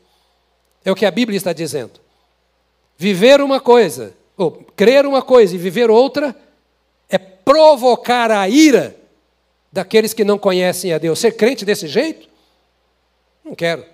[0.83, 1.99] É o que a Bíblia está dizendo.
[2.97, 6.35] Viver uma coisa, ou crer uma coisa e viver outra,
[7.07, 8.95] é provocar a ira
[9.71, 11.19] daqueles que não conhecem a Deus.
[11.19, 12.27] Ser crente desse jeito?
[13.43, 13.85] Não quero.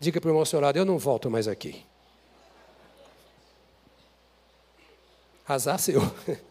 [0.00, 1.84] Diga para o irmão seu lado: eu não volto mais aqui.
[5.48, 6.00] Azar seu.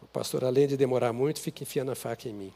[0.00, 2.52] O pastor, além de demorar muito, fica enfiando a faca em mim.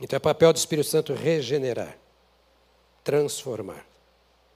[0.00, 1.96] Então é papel do Espírito Santo regenerar,
[3.02, 3.86] transformar.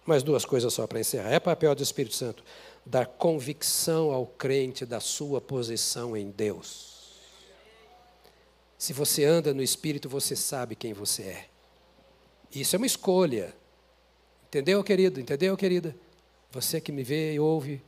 [0.05, 1.31] Mais duas coisas só para encerrar.
[1.31, 2.43] É papel do Espírito Santo
[2.85, 7.19] dar convicção ao crente da sua posição em Deus.
[8.77, 11.49] Se você anda no Espírito, você sabe quem você é.
[12.51, 13.55] Isso é uma escolha.
[14.49, 15.21] Entendeu, querido?
[15.21, 15.95] Entendeu, querida?
[16.51, 17.83] Você que me vê e ouve.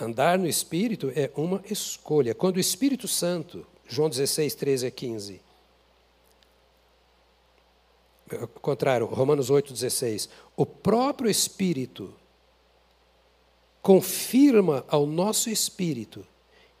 [0.00, 2.34] Andar no Espírito é uma escolha.
[2.34, 5.40] Quando o Espírito Santo, João 16, 13 a 15.
[8.40, 10.28] Ao contrário, Romanos 8, 16.
[10.56, 12.14] O próprio Espírito
[13.84, 16.26] confirma ao nosso espírito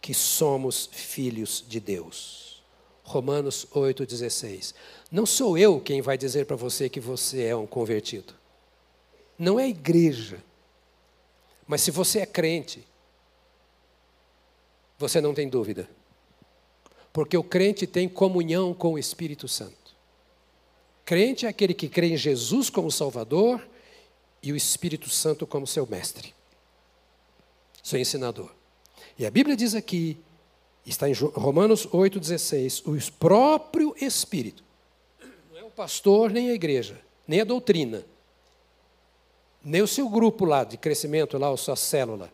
[0.00, 2.62] que somos filhos de Deus.
[3.02, 4.74] Romanos 8,16.
[5.12, 8.34] Não sou eu quem vai dizer para você que você é um convertido.
[9.38, 10.42] Não é igreja.
[11.66, 12.86] Mas se você é crente,
[14.98, 15.88] você não tem dúvida.
[17.12, 19.94] Porque o crente tem comunhão com o Espírito Santo.
[21.04, 23.66] Crente é aquele que crê em Jesus como Salvador
[24.42, 26.34] e o Espírito Santo como seu mestre
[27.84, 28.50] seu ensinador.
[29.16, 30.16] E a Bíblia diz aqui,
[30.86, 34.64] está em Romanos 8,16, o próprio Espírito,
[35.52, 38.04] não é o pastor nem a igreja, nem a doutrina,
[39.64, 42.30] nem o seu grupo lá de crescimento, lá, a sua célula.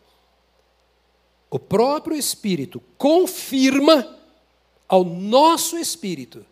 [1.51, 4.17] O próprio Espírito confirma
[4.89, 6.45] ao nosso espírito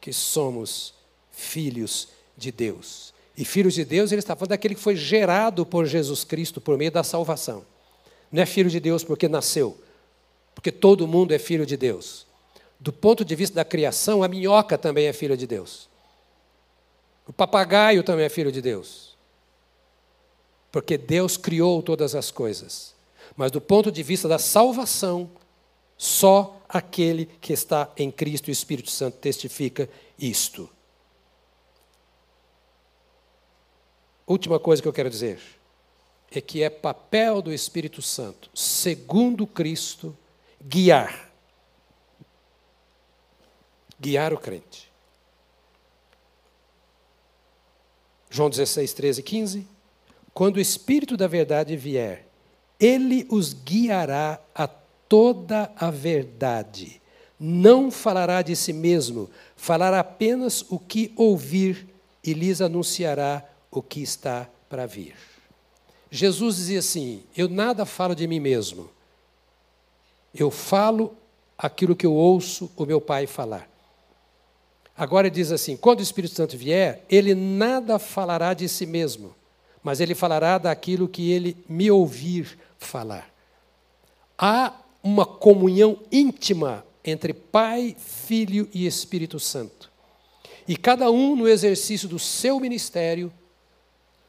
[0.00, 0.94] que somos
[1.30, 3.14] filhos de Deus.
[3.36, 6.76] E filhos de Deus, ele está falando daquele que foi gerado por Jesus Cristo por
[6.78, 7.64] meio da salvação.
[8.32, 9.76] Não é filho de Deus porque nasceu,
[10.54, 12.26] porque todo mundo é filho de Deus.
[12.78, 15.88] Do ponto de vista da criação, a minhoca também é filha de Deus.
[17.26, 19.15] O papagaio também é filho de Deus.
[20.76, 22.94] Porque Deus criou todas as coisas.
[23.34, 25.30] Mas do ponto de vista da salvação,
[25.96, 30.68] só aquele que está em Cristo e o Espírito Santo testifica isto.
[34.26, 35.40] Última coisa que eu quero dizer
[36.30, 40.14] é que é papel do Espírito Santo, segundo Cristo,
[40.62, 41.32] guiar.
[43.98, 44.92] Guiar o crente.
[48.28, 49.75] João 16, 13 e 15.
[50.36, 52.26] Quando o Espírito da verdade vier,
[52.78, 57.00] ele os guiará a toda a verdade.
[57.40, 61.86] Não falará de si mesmo, falará apenas o que ouvir
[62.22, 65.14] e lhes anunciará o que está para vir.
[66.10, 68.90] Jesus dizia assim: Eu nada falo de mim mesmo,
[70.34, 71.16] eu falo
[71.56, 73.66] aquilo que eu ouço o meu Pai falar.
[74.94, 79.34] Agora ele diz assim: quando o Espírito Santo vier, ele nada falará de si mesmo,
[79.86, 83.32] mas ele falará daquilo que ele me ouvir falar.
[84.36, 89.88] Há uma comunhão íntima entre Pai, Filho e Espírito Santo.
[90.66, 93.32] E cada um, no exercício do seu ministério,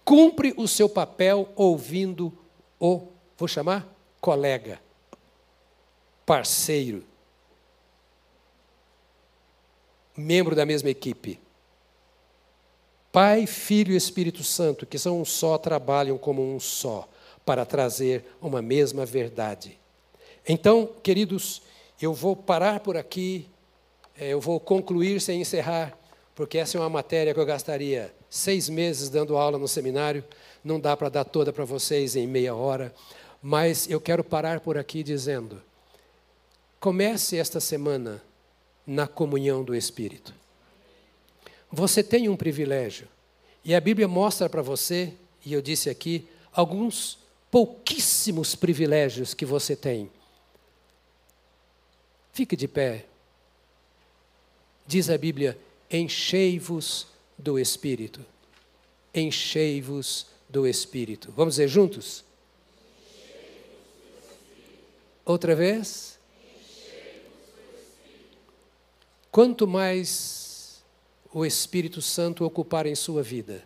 [0.05, 2.31] cumpre o seu papel ouvindo
[2.79, 3.91] o, vou chamar,
[4.21, 4.79] colega,
[6.23, 7.03] parceiro,
[10.15, 11.39] membro da mesma equipe.
[13.11, 17.07] Pai, Filho e Espírito Santo, que são um só, trabalham como um só,
[17.45, 19.79] para trazer uma mesma verdade.
[20.47, 21.61] Então, queridos,
[22.01, 23.47] eu vou parar por aqui,
[24.17, 25.97] eh, eu vou concluir sem encerrar,
[26.35, 30.23] porque essa é uma matéria que eu gastaria seis meses dando aula no seminário,
[30.63, 32.93] não dá para dar toda para vocês em meia hora,
[33.41, 35.61] mas eu quero parar por aqui dizendo:
[36.79, 38.21] comece esta semana
[38.85, 40.33] na comunhão do Espírito.
[41.71, 43.07] Você tem um privilégio,
[43.63, 45.13] e a Bíblia mostra para você,
[45.45, 47.19] e eu disse aqui, alguns
[47.51, 50.09] pouquíssimos privilégios que você tem.
[52.31, 53.05] Fique de pé.
[54.85, 55.57] Diz a Bíblia:
[55.89, 57.07] enchei-vos
[57.37, 58.25] do Espírito.
[59.13, 61.33] Enchei-vos do Espírito.
[61.35, 62.23] Vamos dizer juntos?
[65.25, 66.17] Outra vez?
[69.31, 70.46] Quanto mais
[71.37, 73.63] o Espírito Santo ocupar em sua vida,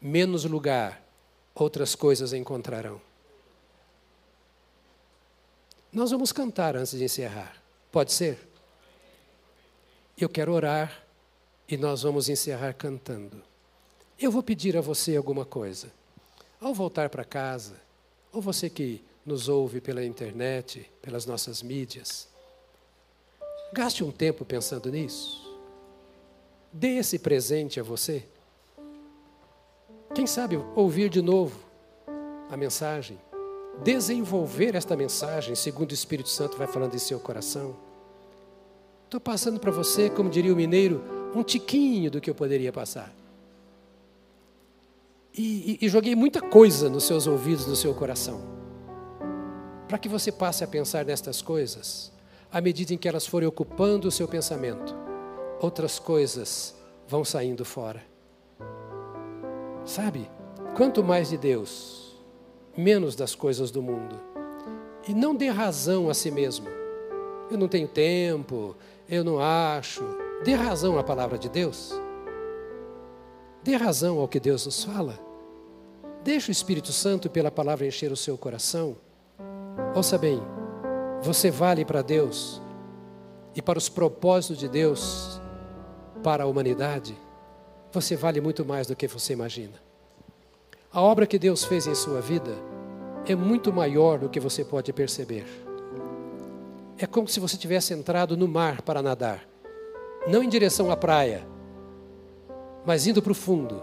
[0.00, 1.04] menos lugar
[1.52, 3.00] outras coisas encontrarão.
[5.92, 7.60] Nós vamos cantar antes de encerrar.
[7.90, 8.38] Pode ser?
[10.16, 11.04] Eu quero orar
[11.68, 13.42] e nós vamos encerrar cantando.
[14.16, 15.90] Eu vou pedir a você alguma coisa.
[16.60, 17.74] Ao voltar para casa,
[18.32, 22.28] ou você que nos ouve pela internet, pelas nossas mídias,
[23.72, 25.47] gaste um tempo pensando nisso.
[26.72, 28.24] Dê esse presente a você.
[30.14, 31.58] Quem sabe ouvir de novo
[32.50, 33.18] a mensagem,
[33.82, 37.76] desenvolver esta mensagem segundo o Espírito Santo vai falando em seu coração.
[39.04, 41.02] Estou passando para você, como diria o mineiro,
[41.34, 43.12] um tiquinho do que eu poderia passar.
[45.34, 48.40] E, e, e joguei muita coisa nos seus ouvidos, no seu coração.
[49.86, 52.12] Para que você passe a pensar nestas coisas,
[52.52, 54.94] à medida em que elas forem ocupando o seu pensamento,
[55.60, 56.74] outras coisas
[57.06, 58.02] vão saindo fora.
[59.84, 60.30] Sabe?
[60.76, 62.16] Quanto mais de Deus,
[62.76, 64.20] menos das coisas do mundo.
[65.06, 66.68] E não dê razão a si mesmo.
[67.50, 68.76] Eu não tenho tempo,
[69.08, 70.04] eu não acho.
[70.44, 71.92] Dê razão à palavra de Deus.
[73.62, 75.18] Dê razão ao que Deus nos fala.
[76.22, 78.96] Deixe o Espírito Santo pela palavra encher o seu coração.
[79.94, 80.40] Ouça bem,
[81.22, 82.60] você vale para Deus
[83.54, 85.40] e para os propósitos de Deus
[86.22, 87.16] para a humanidade.
[87.92, 89.74] Você vale muito mais do que você imagina.
[90.92, 92.52] A obra que Deus fez em sua vida
[93.26, 95.44] é muito maior do que você pode perceber.
[96.98, 99.46] É como se você tivesse entrado no mar para nadar,
[100.26, 101.46] não em direção à praia,
[102.84, 103.82] mas indo para o fundo.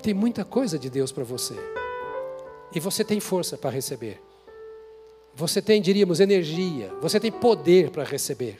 [0.00, 1.54] Tem muita coisa de Deus para você.
[2.72, 4.22] E você tem força para receber.
[5.34, 6.92] Você tem, diríamos, energia.
[7.00, 8.58] Você tem poder para receber.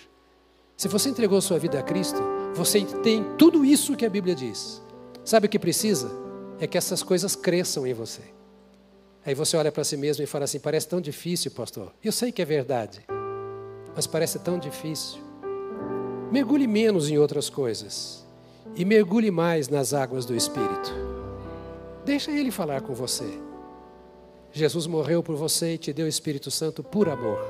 [0.77, 2.21] Se você entregou sua vida a Cristo,
[2.59, 4.83] você tem tudo isso que a Bíblia diz.
[5.25, 6.11] Sabe o que precisa?
[6.61, 8.23] É que essas coisas cresçam em você.
[9.25, 11.93] Aí você olha para si mesmo e fala assim: parece tão difícil, pastor.
[12.05, 13.05] Eu sei que é verdade
[13.99, 15.19] mas parece tão difícil.
[16.31, 18.25] Mergulhe menos em outras coisas
[18.77, 20.95] e mergulhe mais nas águas do Espírito.
[22.05, 23.29] Deixa Ele falar com você.
[24.53, 27.41] Jesus morreu por você e te deu o Espírito Santo por amor.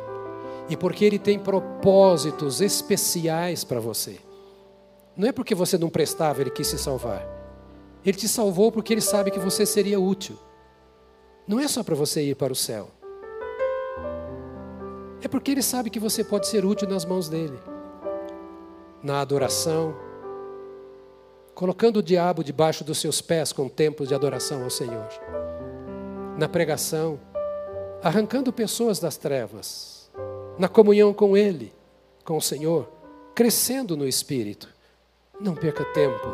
[0.70, 4.16] E porque Ele tem propósitos especiais para você.
[5.18, 7.26] Não é porque você não prestava, Ele quis se salvar.
[8.06, 10.38] Ele te salvou porque Ele sabe que você seria útil.
[11.44, 12.88] Não é só para você ir para o céu.
[15.20, 17.58] É porque Ele sabe que você pode ser útil nas mãos dele.
[19.02, 19.96] Na adoração,
[21.52, 25.08] colocando o diabo debaixo dos seus pés com tempos de adoração ao Senhor.
[26.38, 27.18] Na pregação,
[28.00, 30.08] arrancando pessoas das trevas.
[30.56, 31.72] Na comunhão com Ele,
[32.24, 32.88] com o Senhor,
[33.34, 34.77] crescendo no Espírito.
[35.40, 36.26] Não perca tempo.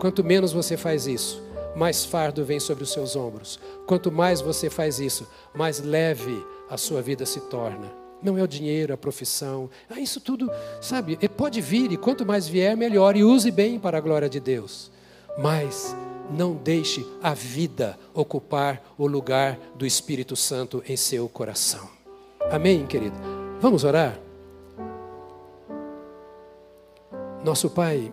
[0.00, 1.40] Quanto menos você faz isso,
[1.76, 3.60] mais fardo vem sobre os seus ombros.
[3.86, 7.92] Quanto mais você faz isso, mais leve a sua vida se torna.
[8.20, 9.70] Não é o dinheiro, a profissão.
[9.88, 10.50] Ah, isso tudo,
[10.80, 13.16] sabe, pode vir e quanto mais vier, melhor.
[13.16, 14.90] E use bem para a glória de Deus.
[15.38, 15.94] Mas
[16.28, 21.88] não deixe a vida ocupar o lugar do Espírito Santo em seu coração.
[22.50, 23.16] Amém, querido?
[23.60, 24.18] Vamos orar?
[27.44, 28.12] Nosso Pai,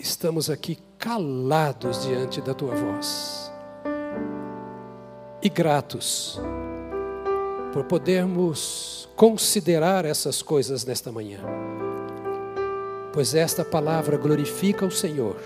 [0.00, 3.52] estamos aqui calados diante da tua voz
[5.40, 6.40] e gratos
[7.72, 11.40] por podermos considerar essas coisas nesta manhã,
[13.12, 15.36] pois esta palavra glorifica o Senhor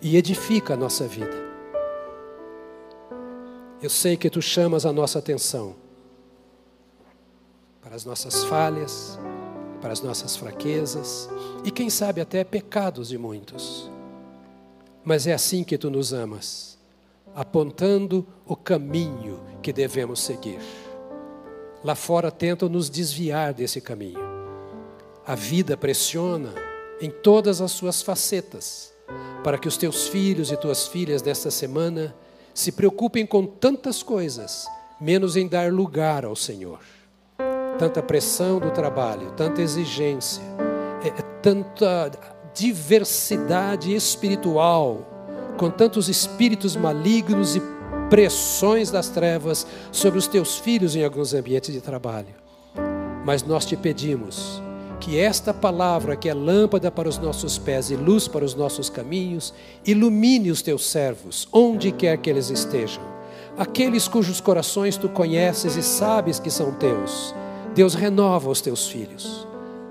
[0.00, 1.50] e edifica a nossa vida.
[3.82, 5.76] Eu sei que tu chamas a nossa atenção
[7.82, 9.18] para as nossas falhas,
[9.80, 11.28] para as nossas fraquezas
[11.64, 13.90] e, quem sabe, até pecados de muitos.
[15.04, 16.78] Mas é assim que tu nos amas,
[17.34, 20.60] apontando o caminho que devemos seguir.
[21.82, 24.20] Lá fora tentam nos desviar desse caminho.
[25.26, 26.52] A vida pressiona
[27.00, 28.92] em todas as suas facetas
[29.42, 32.14] para que os teus filhos e tuas filhas desta semana
[32.52, 34.66] se preocupem com tantas coisas,
[35.00, 36.80] menos em dar lugar ao Senhor
[37.80, 40.42] tanta pressão do trabalho, tanta exigência,
[41.02, 42.10] é, é, tanta
[42.54, 47.62] diversidade espiritual, com tantos espíritos malignos e
[48.10, 52.34] pressões das trevas sobre os teus filhos em alguns ambientes de trabalho.
[53.24, 54.62] Mas nós te pedimos
[55.00, 58.90] que esta palavra, que é lâmpada para os nossos pés e luz para os nossos
[58.90, 59.54] caminhos,
[59.86, 63.02] ilumine os teus servos, onde quer que eles estejam,
[63.56, 67.34] aqueles cujos corações tu conheces e sabes que são teus
[67.74, 69.46] Deus renova os teus filhos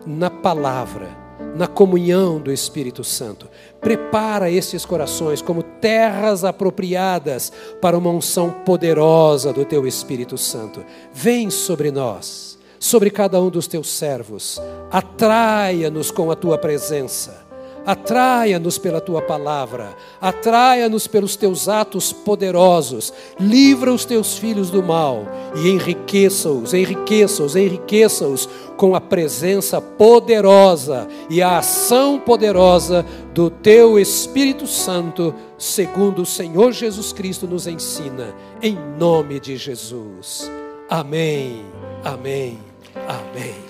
[0.05, 1.07] na palavra,
[1.55, 3.47] na comunhão do Espírito Santo.
[3.79, 7.51] Prepara estes corações como terras apropriadas
[7.81, 10.83] para uma unção poderosa do teu Espírito Santo.
[11.13, 14.61] Vem sobre nós, sobre cada um dos teus servos,
[14.91, 17.48] atraia-nos com a tua presença
[17.85, 25.25] Atraia-nos pela tua palavra, atraia-nos pelos teus atos poderosos, livra os teus filhos do mal
[25.55, 34.67] e enriqueça-os, enriqueça-os, enriqueça-os com a presença poderosa e a ação poderosa do teu Espírito
[34.67, 40.49] Santo, segundo o Senhor Jesus Cristo nos ensina, em nome de Jesus.
[40.89, 41.65] Amém,
[42.03, 42.59] amém,
[43.07, 43.68] amém.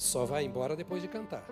[0.00, 1.44] Só vai embora depois de cantar.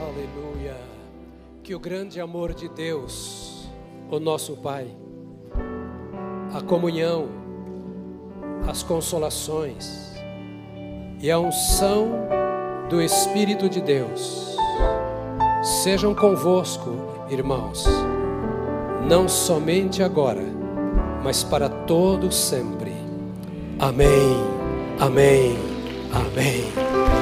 [0.00, 0.76] Aleluia.
[1.62, 3.68] Que o grande amor de Deus,
[4.10, 4.88] o nosso Pai,
[6.52, 7.28] a comunhão,
[8.68, 10.16] as consolações
[11.20, 12.10] e a unção
[12.90, 14.46] do Espírito de Deus
[15.66, 16.92] sejam convosco,
[17.28, 17.84] irmãos,
[19.08, 20.44] não somente agora,
[21.24, 22.92] mas para todo sempre.
[23.80, 24.36] Amém.
[25.00, 25.58] Amém.
[26.12, 27.15] Amém.